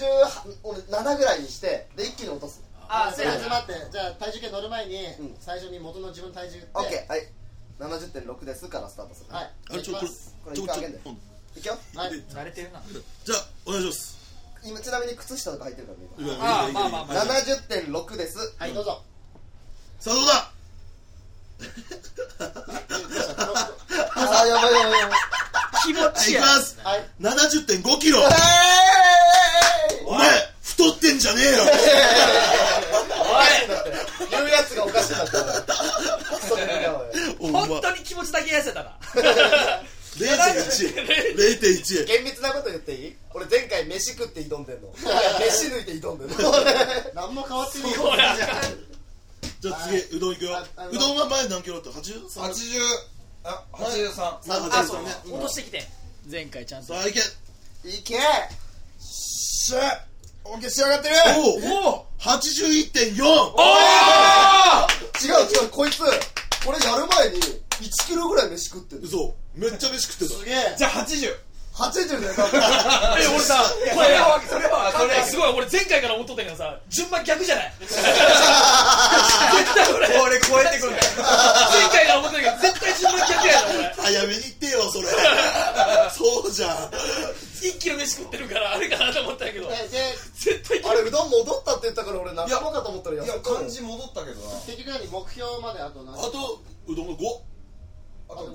[0.63, 3.49] 俺7ぐらいにしてで一気に落とすあそうやな。
[3.49, 3.75] 待って。
[3.91, 5.35] じゃあ体重計乗る前にうん。
[5.41, 7.05] 最初に元の自分の体重言って。
[7.07, 7.29] OK はい。
[7.81, 9.43] 70.6ですからスタートするは。
[9.43, 9.51] い。
[9.71, 10.37] あれちょこれいきます。
[10.45, 11.01] これちょちょ一回上げんで。
[11.07, 11.19] うん
[11.57, 11.77] いくよ。
[11.97, 12.11] はい。
[12.31, 12.81] 慣れてるな。
[13.25, 14.19] じゃあお願いします。
[14.65, 17.25] 今ちなみに靴下とか履いてるからねあーまあまあまあ。
[17.25, 17.35] 今
[17.99, 18.55] 70.6です。
[18.59, 19.03] はいどうぞ。
[20.01, 20.51] さあどうだ？
[24.17, 25.19] あーやばいやばいやばい。
[25.85, 26.41] 気持はいちや。
[26.41, 26.79] いきます。
[26.83, 27.07] はい。
[27.21, 28.19] 70.5キロ。
[28.19, 28.23] え
[30.11, 30.29] お前
[30.61, 31.59] 太ってんじゃねえよ。
[31.63, 31.67] ー
[34.27, 35.37] い言うやつがおかしいんだって
[37.39, 38.99] 本当に気持ちだけ痩せたな。
[40.17, 40.25] 0.1
[41.37, 43.17] 0.1厳密なこと言っていい？
[43.33, 44.93] 俺前回飯食って挑んでんの。
[45.39, 46.37] 飯抜いて挑んでんの。
[47.15, 48.03] 何も変わってねえよ。
[48.03, 48.47] これあかん
[49.61, 50.59] じゃあ次うどんいくよ。
[50.91, 52.27] うどんは前何キロだった 83?
[52.27, 52.81] 80
[53.45, 55.11] あ83さああそう83ね。
[55.31, 55.87] 落としてきて。
[56.29, 56.95] 前回ちゃんと。
[56.95, 57.21] さあいけ。
[57.89, 58.19] いけ
[59.71, 60.05] しゃ
[60.45, 61.15] オッケー仕上がってる。
[61.39, 63.23] おお81.4違う
[65.63, 66.07] 違うこいつこ
[66.73, 69.03] れやる前に1キロぐらい飯食ってる。
[69.03, 69.33] 嘘。
[69.55, 70.41] めっちゃ飯食ってた。
[70.41, 70.75] すげえ。
[70.77, 71.37] じゃあ80
[71.81, 72.61] 80だよ多分。
[73.23, 73.65] え俺さ
[73.95, 74.93] これそれはそれは。
[74.93, 77.73] それはすごい俺前回から思っとったけどさ順番逆じゃない？
[77.81, 77.95] 絶
[79.75, 81.03] 対俺これ超えてくんだよ
[81.73, 85.09] 前回から思ったけど絶対順番逆やな早めに言ってよそれ。
[86.17, 86.77] そうじゃん。
[87.63, 89.71] 俺一気の飯食ってるからあれかなと思ったけど。
[89.71, 94.57] 絶対あれうどん戻ったって言ったから俺仲間かと思ったらいややったの感じ戻ったけどな。
[94.67, 97.19] 結局何目標まであと何あとうどんが5
[98.31, 98.47] あと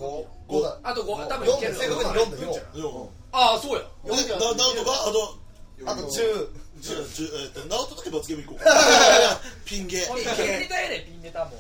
[0.49, 0.77] 5 5だ。
[0.83, 3.83] あと5多分い4けるで正確に4で4 4ああそうや。
[4.05, 5.37] でな直人があと。
[5.85, 6.47] あと10
[6.79, 8.65] 10 10えっと直人だけ罰ゲーム行こう。
[9.65, 11.51] ピン芸 ピンネタやでピンネタも。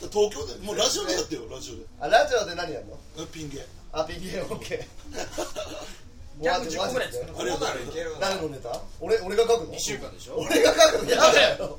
[0.00, 1.82] 東京でもうラジオでやってよラジオで。
[2.00, 2.98] あラジオで何やるの？
[3.18, 6.42] えピン芸あ PPA オッケー。
[6.42, 8.80] 逆10個ぐらい作るありがとうならいけるな誰のネタ？
[9.00, 10.36] 俺俺が書くの？2週間でしょ？
[10.38, 11.10] 俺が書くの？
[11.10, 11.78] やだよ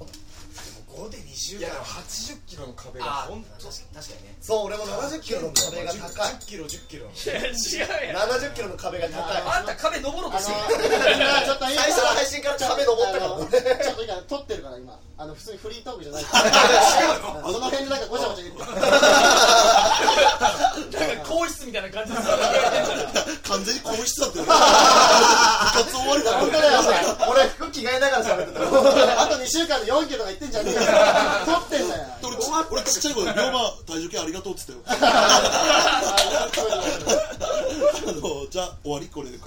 [0.99, 3.67] 5で2週いやでも80キロの壁があ本当。
[3.71, 4.35] 確かにね。
[4.41, 6.35] そう俺も70キロの壁が高い。
[6.35, 7.07] 10キロ10キロ。
[7.07, 8.27] いや違うやん。
[8.27, 9.41] 70キロの壁が高い。
[9.47, 10.83] あんた壁登ろうとあしてのる
[11.45, 14.99] ちょっといい最初の配信から壁登ったからちょっと今撮ってるから今。
[15.19, 16.23] あの普通にフリートークじゃない。
[16.23, 16.43] から
[17.43, 17.69] その。
[17.71, 18.59] 辺でなんかごちゃごちゃ言って
[20.99, 22.19] なんか口室みたいな感じで
[23.43, 24.51] 完全に更衣室だったよね。
[25.69, 26.39] 部活終わりだ
[27.29, 29.21] 俺服着替えながら喋ってた。
[29.23, 30.79] あと2週間で4キロとか言ってんじゃねえよ
[31.45, 32.04] 取ってんだよ。
[32.21, 34.80] で俺ち俺ちっちゃい頃で「龍馬体重計ありがとう」っつったよ。
[34.86, 34.91] あ
[38.12, 39.38] のじゃあ終わりこれで。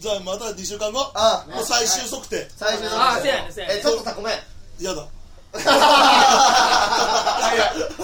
[0.00, 1.10] じゃあまた2週間後？
[1.14, 2.48] あもう最終測定。
[2.56, 4.34] 最初のああせやせやえちょっとさごめん
[4.78, 5.08] 嫌だわ
[5.58, 5.70] かる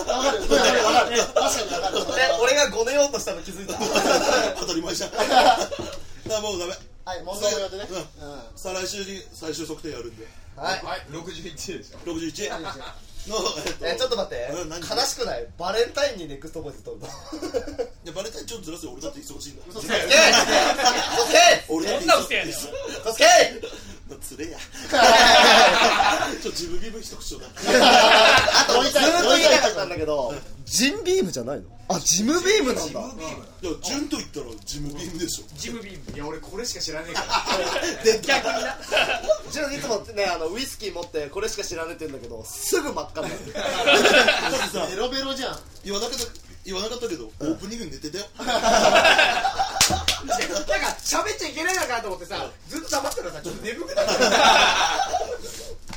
[0.00, 1.16] わかるわかる。
[1.18, 1.98] 確かにわかる。
[2.18, 3.74] え俺がごねようとしたの気づいた。
[4.58, 5.10] 当たり前じゃん。
[6.28, 7.86] だもうダメはい問答無用でね。
[7.90, 7.96] うん。
[7.98, 8.40] うん。
[8.56, 10.26] 再来週に最終測定やるんで。
[10.56, 10.82] はい。
[10.84, 11.98] はい61でしょ。
[12.08, 12.48] 61
[13.28, 14.48] のえっとえちょっと待って。
[14.52, 14.80] うん何？
[14.80, 15.46] 悲しくない？
[15.58, 17.06] バレンタインにネクストボイス撮るの？
[17.06, 17.10] い
[18.04, 18.92] やバレンタインちょっとずらすよ。
[18.92, 19.62] 俺だって忙しいんだ。
[19.68, 19.94] 嘘つけ。
[19.94, 20.08] 嘘つ
[21.32, 21.38] け。
[21.68, 22.68] 俺だってそんな嘘やねん嘘
[23.12, 23.24] つけ
[24.20, 24.58] つれや。
[26.42, 30.34] ちょ自分ビーム一口ちょうだいあとずーっと言いたかったんだけど
[30.66, 31.64] ジンビームじゃないの？
[31.88, 33.00] あジムビームなんだ。
[33.00, 35.44] いや順と言ったらジムビームでしょ。
[35.56, 36.16] ジムビーム。
[36.16, 38.02] いや俺これしか知らねえから。
[38.04, 38.78] で逆にな。
[39.52, 43.52] ジュンいつもねあのウイスキー持ってこれしか知らねえって言うんだけどすぐ真っ赤になる。
[43.52, 43.60] だ
[44.66, 45.58] ってさベロベロじゃん。
[45.84, 46.24] 言わなかった
[46.64, 48.24] 言わなかったけどオープニングに寝てたよ
[50.26, 50.46] なんか
[51.02, 54.12] 喋っちゃいけないのかなと思ってさずっと黙ってたらさちょっと眠くなった。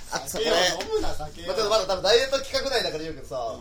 [0.10, 1.48] あそこ酒れを飲むな酒を。
[1.48, 3.60] まあ、まだ多分ダイエット企画内だから言うけどさ、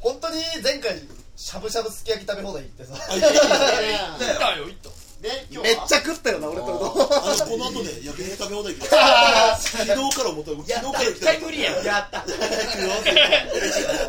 [0.00, 1.00] 本当に前回
[1.36, 2.94] しゃぶしゃぶすき焼き食べ放題行ってさ。
[2.94, 4.90] 行ったよ行った
[5.22, 9.70] めっちゃ食ったよな俺とあのこの後ね焼き肉食べ放題行きます。
[9.70, 11.84] 昨日から思った昨日から行き絶た無理やん。
[11.84, 12.18] やった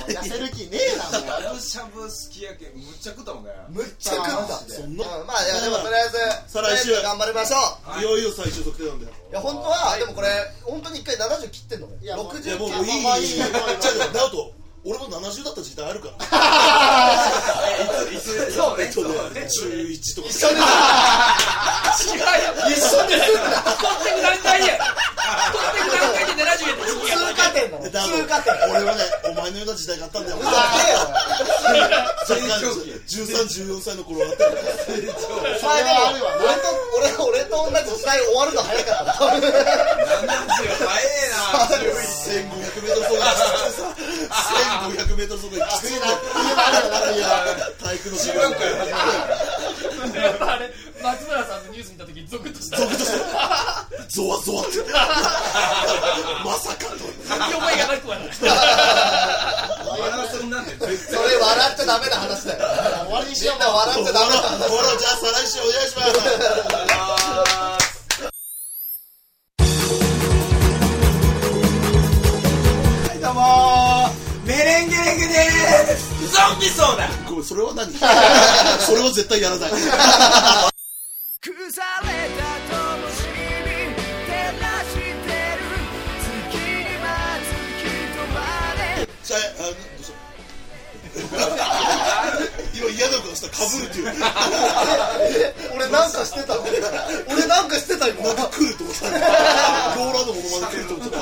[0.10, 3.52] 痩せる気ねえなしゃぶしゃぶすき焼きむっちゃ食ったもんね。
[3.70, 4.58] むっちゃ食った。
[4.74, 5.06] そんな。
[5.06, 6.92] うんまあいやでもとりあえず再来週。
[7.04, 7.58] 頑張りましょ
[7.98, 8.00] う。
[8.00, 9.14] いよいよ最終測定なんだよ。
[9.30, 10.28] いや本当はでもこれ
[10.64, 11.98] 本当に一回70切ってんのね。
[12.02, 13.04] いやもういやもう69もういい。
[13.04, 13.28] まあいい。
[13.28, 13.50] じゃあ
[14.14, 14.52] ナオト
[14.86, 16.14] 俺も70だった時代あるから。
[18.54, 19.48] そうねえっとね。
[19.50, 20.62] 中1とか一緒に違う
[22.20, 22.26] よ
[22.68, 23.24] 一緒段階や
[23.64, 24.78] 太ってく段階で70やっ
[26.36, 26.80] たら次や通
[27.34, 27.78] 過点通
[28.28, 30.38] 過点俺はねお前のような時代があったんだよ
[32.28, 34.54] 1314歳の頃はあったよお
[35.66, 35.96] 前でも
[36.98, 38.54] 俺と俺俺と同じ時代終わる。
[38.54, 39.38] の早かったな70早
[41.02, 43.24] えな1500メートル走が
[44.34, 46.18] 1500メートル走がきついんだよ
[47.84, 48.50] 体育の授業や
[50.34, 50.70] っぱあれ
[51.02, 51.84] 松村さんのニュー。
[51.86, 53.18] ス見た時ゾクッとしたゾクッとした
[54.10, 54.78] ゾワゾワって
[56.46, 58.28] まさかと覚えがなくはない
[60.00, 62.60] マラソンなんて絶それ笑っちゃダメな話だよ
[63.06, 64.58] 終わりにしようみんな笑っちゃダメな話
[65.00, 67.93] じゃあ再来週お願いします
[74.46, 76.28] メレンゲレンゲでーす。
[76.34, 77.92] ゾンビソーダごめんそれは何？
[78.84, 79.70] それは絶対やらない。
[89.24, 89.76] じゃああどう
[92.74, 94.08] 今嫌なことしたらかぶるっていう。
[95.76, 96.56] 俺なんかしてた。
[96.56, 96.62] の
[97.30, 98.34] 俺なんかしてた今。
[98.34, 99.20] なんか来ると思ったロー
[100.14, 101.18] ラのものまね来ると思った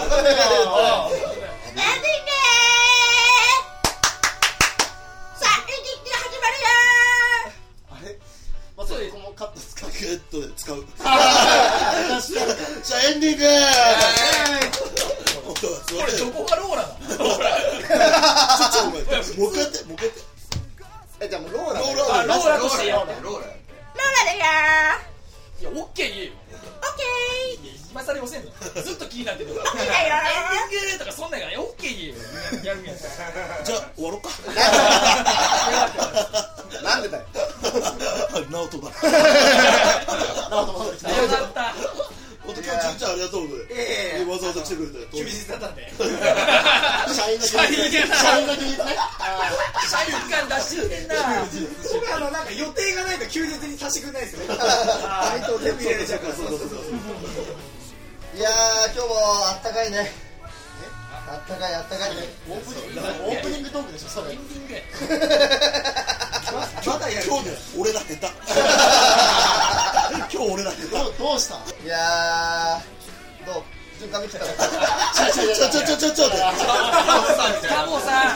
[61.52, 62.12] ったかいあったかい。
[62.49, 64.32] オープニングオープニングトークでしょそれ。
[64.32, 64.82] エンディングや
[66.86, 68.28] まだやる今日ね俺ら下手今
[70.28, 71.56] 日俺ら下手どうどうした？
[71.84, 73.64] いやーどう？
[74.12, 74.18] た。
[74.18, 74.43] のちょ
[75.32, 78.36] ちょちょちょちょちょタモさんタモさん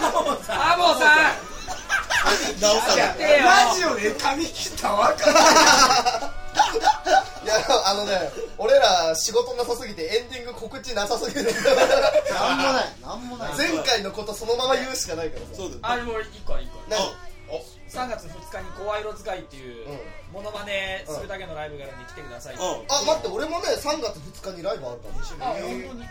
[1.00, 1.36] さん
[3.76, 6.25] ジオで髪切ったわかるいや
[7.86, 11.44] あのね俺ら仕事なさすぎてエンディング告知なさすぎて
[12.32, 12.96] なんもない。
[13.02, 13.54] なんもない。
[13.58, 15.56] 前回のことそのまま言うしかないからさ。
[15.58, 17.14] そうあでも一個ある一個ある何あ。
[17.88, 20.00] 3月2日に声色使いっていううん
[20.34, 25.78] モノマネするだけのライブがあるんで来てくださいあ待って俺もね3月2日にライブあるかもあ本当に？
[25.80, 26.06] うん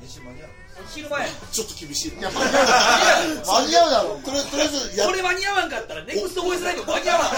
[0.00, 0.48] 練習間に合う
[0.88, 2.16] 昼前ちょっと厳しい。
[2.16, 4.16] いや間に合うだろ。
[4.24, 7.36] とりあえずとりあえずやこれ間に合わんかったらネクストボイスライブ間に合わん。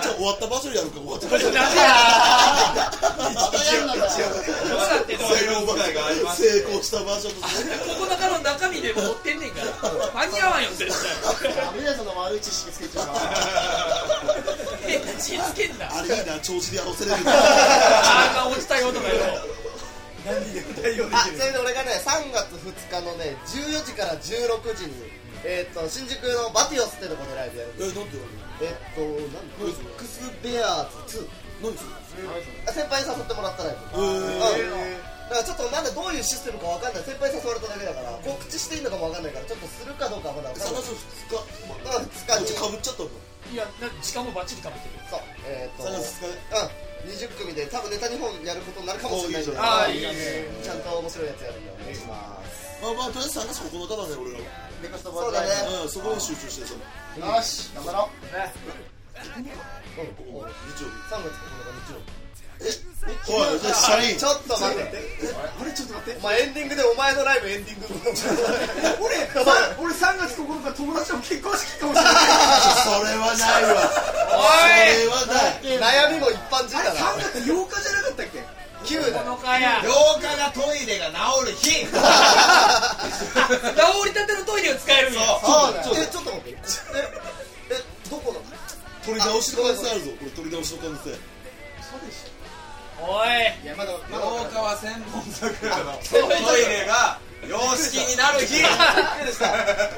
[0.00, 1.68] じゃあ終わった場所でやるか終わった場所やるの？
[1.68, 1.92] かど
[3.28, 5.28] うなってんの？
[6.32, 8.40] 成功した場所と9日の？
[8.40, 9.68] 中身でも持ってんねんから
[10.16, 12.16] 間に合わんよ絶対ダメだよその？
[12.16, 13.28] 悪い知識つけちゃうから
[14.88, 19.36] 変な血つけんなあれいいな調子でやらせれるあーが落ちたよとかよ何
[20.28, 24.92] あちなみに俺がね3月2日のね14時から16時に
[25.44, 27.96] えーっと新宿のバティオスってとこでライブやるんえです。
[27.96, 28.16] なんて
[28.60, 29.00] えっと
[29.32, 31.20] 何ミックスベアーズ
[31.62, 32.26] 2何それ？
[32.66, 34.02] あ先輩に誘ってもらったライブ。
[34.02, 34.98] え
[35.28, 37.02] だからちょっとまだどういうシステムかわかんない。
[37.04, 40.82] 先輩に誘われただけだから告知していいのかもわかんないからちょっとするかどうかはまだわかん3ない。
[40.82, 40.96] 月
[41.30, 41.36] 2日。
[41.38, 42.58] うん2日に。
[42.58, 43.10] かぶっちゃったの
[43.52, 44.98] いやな時間もバッチリかぶってる。
[45.10, 45.88] そうえーっと。
[45.88, 49.58] 3月2日うん20組で多分ネタ2本やることになるかもしれないんで。
[49.58, 49.96] あーい。
[49.98, 50.14] いじゃん
[50.62, 55.48] ちゃんと面白いやつやるんでお願いしますまあまあとりあえず3月9日だね俺らそうだね。
[55.82, 58.26] うんそこに集中してさよし頑張ろう。
[58.26, 59.48] ん
[59.98, 60.14] 日
[60.82, 60.94] 曜日。
[61.10, 62.17] 3月9日日曜日
[63.28, 63.60] おい
[64.18, 64.98] ちょっと待って
[65.32, 67.86] あれちょっと待ってお前エンディングでお前のライブエンディング
[69.00, 69.16] 俺
[69.80, 72.14] 俺3月9日友達の結婚式かもしれない
[72.84, 74.36] それはないわそ
[74.68, 78.42] れはない悩みも一般人だな3月8日じゃなかったっけ
[78.84, 79.88] 9だのかや8
[80.20, 81.14] 日がトイレが治
[81.46, 81.94] る日治
[84.06, 86.56] りたてのトイレを使えるんやそうえちょっと待ってえ
[87.70, 88.44] えどこなの
[89.04, 91.10] 取り直しの可能性あるぞこれ取り直しの可能性
[93.00, 93.28] おい。
[93.64, 96.18] いやまだまだ廊下は千本桜のト
[96.58, 98.58] イレが様式になる日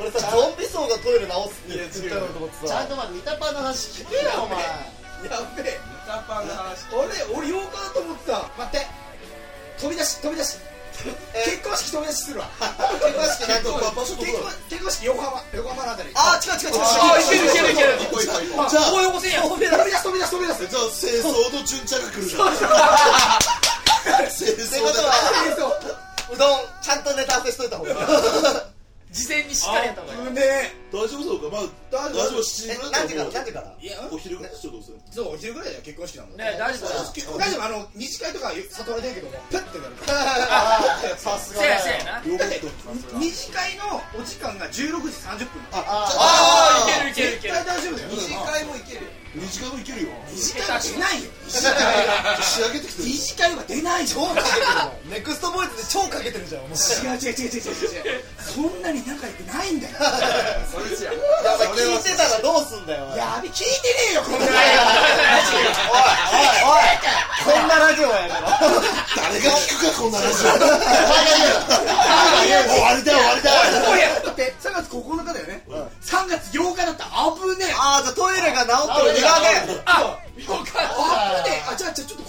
[0.00, 8.86] 俺さゾンビ層がトイレ直すって言ったのと思ってさちゃんとまあ見たパンの話聞けよお前やべえ歌パンの話俺俺廊下だと思ってた待って
[9.80, 10.58] 飛び出し飛び出し
[11.44, 12.48] 結婚式飛び出しするわ。
[12.58, 16.10] 結婚式なんとまあ場所どこだ結婚式横浜横浜のあたり。
[16.14, 17.98] あ違う違う違うあいけるいけるいける。
[18.68, 20.66] じゃあ東横線や飛び出す飛び出す飛び出す。
[20.66, 22.52] じゃあ清掃の順茶が来るじゃん
[24.30, 24.90] 清って掃だ。
[24.90, 25.12] ことは
[25.56, 25.66] そ
[26.32, 27.90] う うどんちゃんとネタ合わせしといた方が。
[27.90, 27.96] いい
[29.12, 30.20] 事前にしっかりやった方がいい
[30.92, 31.56] 大丈夫そうか。
[31.56, 32.38] まあ大丈夫。
[32.38, 36.88] 7時ぐらい何時から何時からいやお昼ぐらいちょっとどうせそうお昼ぐらいだよ結婚式なのね大丈夫。
[36.88, 37.64] だよ大丈夫。
[37.64, 39.94] あの二次会とか誘われてるけどもペッてなる
[41.18, 42.66] さすがせやせやな両方だってと
[43.18, 44.88] 二次会のお時間が16時
[45.22, 47.96] 30分あああいけるいけるいける対大丈夫。
[47.96, 51.30] だよ二次会もいけるよ2時間もいけるよ二次会は出ないよ
[52.42, 57.70] 仕上げてきてる二次会は出ないよ超かけてるじゃんネクストボイスで超かけてるじゃんもう違う違う違う違う違う
[58.10, 59.94] 違うそんなに仲良くないんだよ
[60.66, 61.20] それじゃいや
[61.54, 63.18] お前聞いてたらどうすんだよおい。
[63.18, 63.70] やべ聞いてね
[64.10, 64.50] えよこんなおい
[67.44, 68.08] こんなラジオ。
[68.08, 68.34] やめろ
[69.16, 70.46] 誰が聞くかこんな話終
[72.82, 75.62] わりだよ終わりだだって3月9日だよね
[76.02, 77.10] 3月8日だった危
[77.58, 78.72] ねえああじゃあトイレが治っ
[79.04, 79.46] てる2がね
[79.86, 80.06] あよ
[80.46, 80.72] かった
[81.44, 82.24] 危ねえあじゃあじゃあちょっと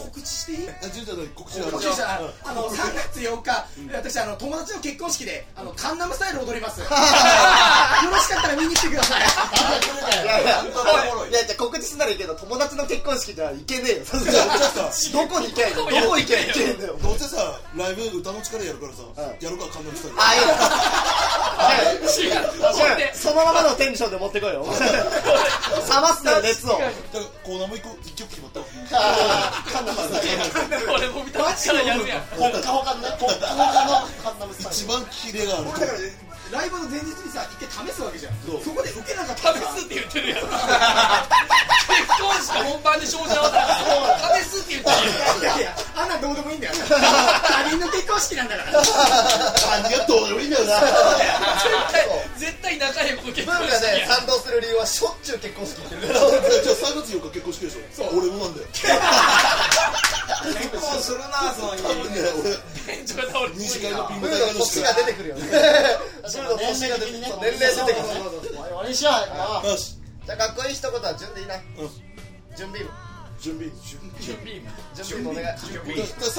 [0.52, 6.82] していいあ純ちゃんの告知がある告知したらあの3月8日私あの友達の結婚式であのカンナムスタイル踊ります。
[6.84, 9.22] よろしかったら見に来てください。
[9.22, 9.24] い
[10.26, 14.06] やいやいやじゃあ告知すんならいいけど友達の結婚式じゃ行けねえよ
[15.14, 19.06] どこに行けどこ行けよどうせさライブ歌の力やるからさん。
[19.44, 20.42] やるから観音したいあいい
[23.16, 24.66] そのままのテンションで持ってこいよ。
[24.66, 24.72] 冷
[26.02, 26.70] ますなよ熱を。
[26.72, 28.66] だからコーナーも一個一曲決まったわ
[30.94, 32.22] 俺も見たからやるやん。
[32.22, 33.10] ほっかほかのね。
[33.20, 35.66] ほっかほかのカンナムスタイ一番キレがある。
[35.68, 36.00] だからね
[36.52, 38.34] ライブの前日にさ一回試すわけじゃん。
[38.46, 38.64] そう？
[38.64, 39.60] そこで受けなかったら。
[39.74, 40.40] 試すって言ってるやん。
[40.40, 40.52] 結
[42.20, 43.80] 婚式本番で症状だ
[44.44, 44.96] 試すって言ってる
[45.48, 46.74] やんいやいやあんなんどうでもいいんだよ。
[46.76, 48.84] 他人の結婚式なんだから。
[49.84, 50.82] 何がどうでもいいんだよな
[52.38, 56.20] 絶対仲良く結ブーが婚式ね賛同する理由はしょっちゅう結婚式行ってるから。
[56.20, 58.68] じゃあ3月4日結婚式でしょ俺もなんだよ。
[58.72, 58.88] 結
[60.70, 61.84] 婚するなその日。
[61.84, 62.52] 多分ね俺。
[63.06, 65.48] 次会のピンブク大会のーの年が出てくるよね
[66.42, 69.98] ブーの年が出てくるそう年齢出てようよよし。
[70.26, 71.56] じゃあかっこいい一言は順でいいな。
[71.56, 71.62] うん。
[72.58, 72.90] 準備部
[73.40, 73.70] 準備
[74.20, 75.86] 準備員準備部お願いじゃあ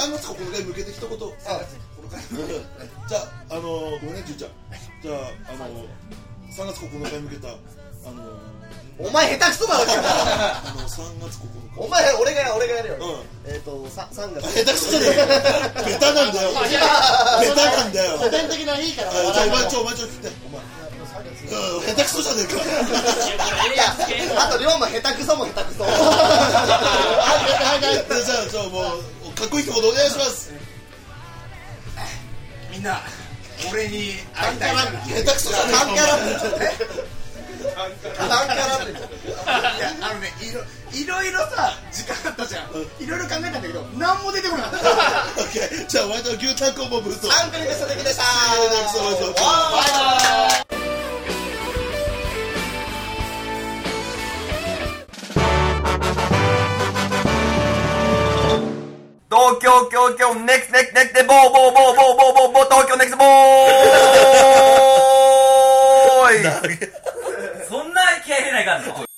[0.06, 1.18] 3月9日に向けて一言。
[1.18, 4.50] じゃああのーごめんね純ちゃん。
[5.02, 5.16] じゃあ
[5.50, 5.86] あのー
[6.52, 7.52] 3月9日に向けたあ
[8.12, 8.61] のー
[8.98, 11.80] お前下手くそだろあの3月9日。
[11.80, 12.96] お前俺が俺がやるよ。
[13.00, 13.52] うん。
[13.52, 14.46] えっとさ3月。
[14.52, 15.14] 下手くそじゃねえ
[15.74, 16.50] かベタなんだよ。
[17.40, 18.18] ベタなんだよ。
[18.18, 20.28] 古典的ないいからあじゃあお前ちょお前ちょ聞いて。
[20.46, 21.52] お前3月。
[21.52, 22.54] うん下手くそじゃねえか。
[23.72, 23.84] いや
[24.38, 25.84] あと龍馬下手くそも下手くそ。
[25.84, 27.96] はいはいはい。
[27.96, 28.94] はいじゃあじゃあも
[29.26, 30.52] うかっこいい一言お願いします。
[32.70, 33.00] みんな
[33.70, 34.90] 俺に会いたいから。
[35.06, 35.88] 下手くそじゃねカン
[37.72, 40.60] キャラえカンキャラっていやあのねいろ
[40.92, 42.70] いろいろさ時間あったじゃん
[43.02, 48.22] いろいろ考えたんだけど何も出てこなかったオッケーじゃあお前と牛タンコンボブーストアンクルベスト的でした
[48.92, 50.62] そうそうそうわ
[59.30, 63.28] 東京京京ネクスネクネクでボーボーボーボーボーボーボー東京ネクスボー
[66.36, 66.60] イそんな
[68.24, 69.11] 気合い入れないかんぞ。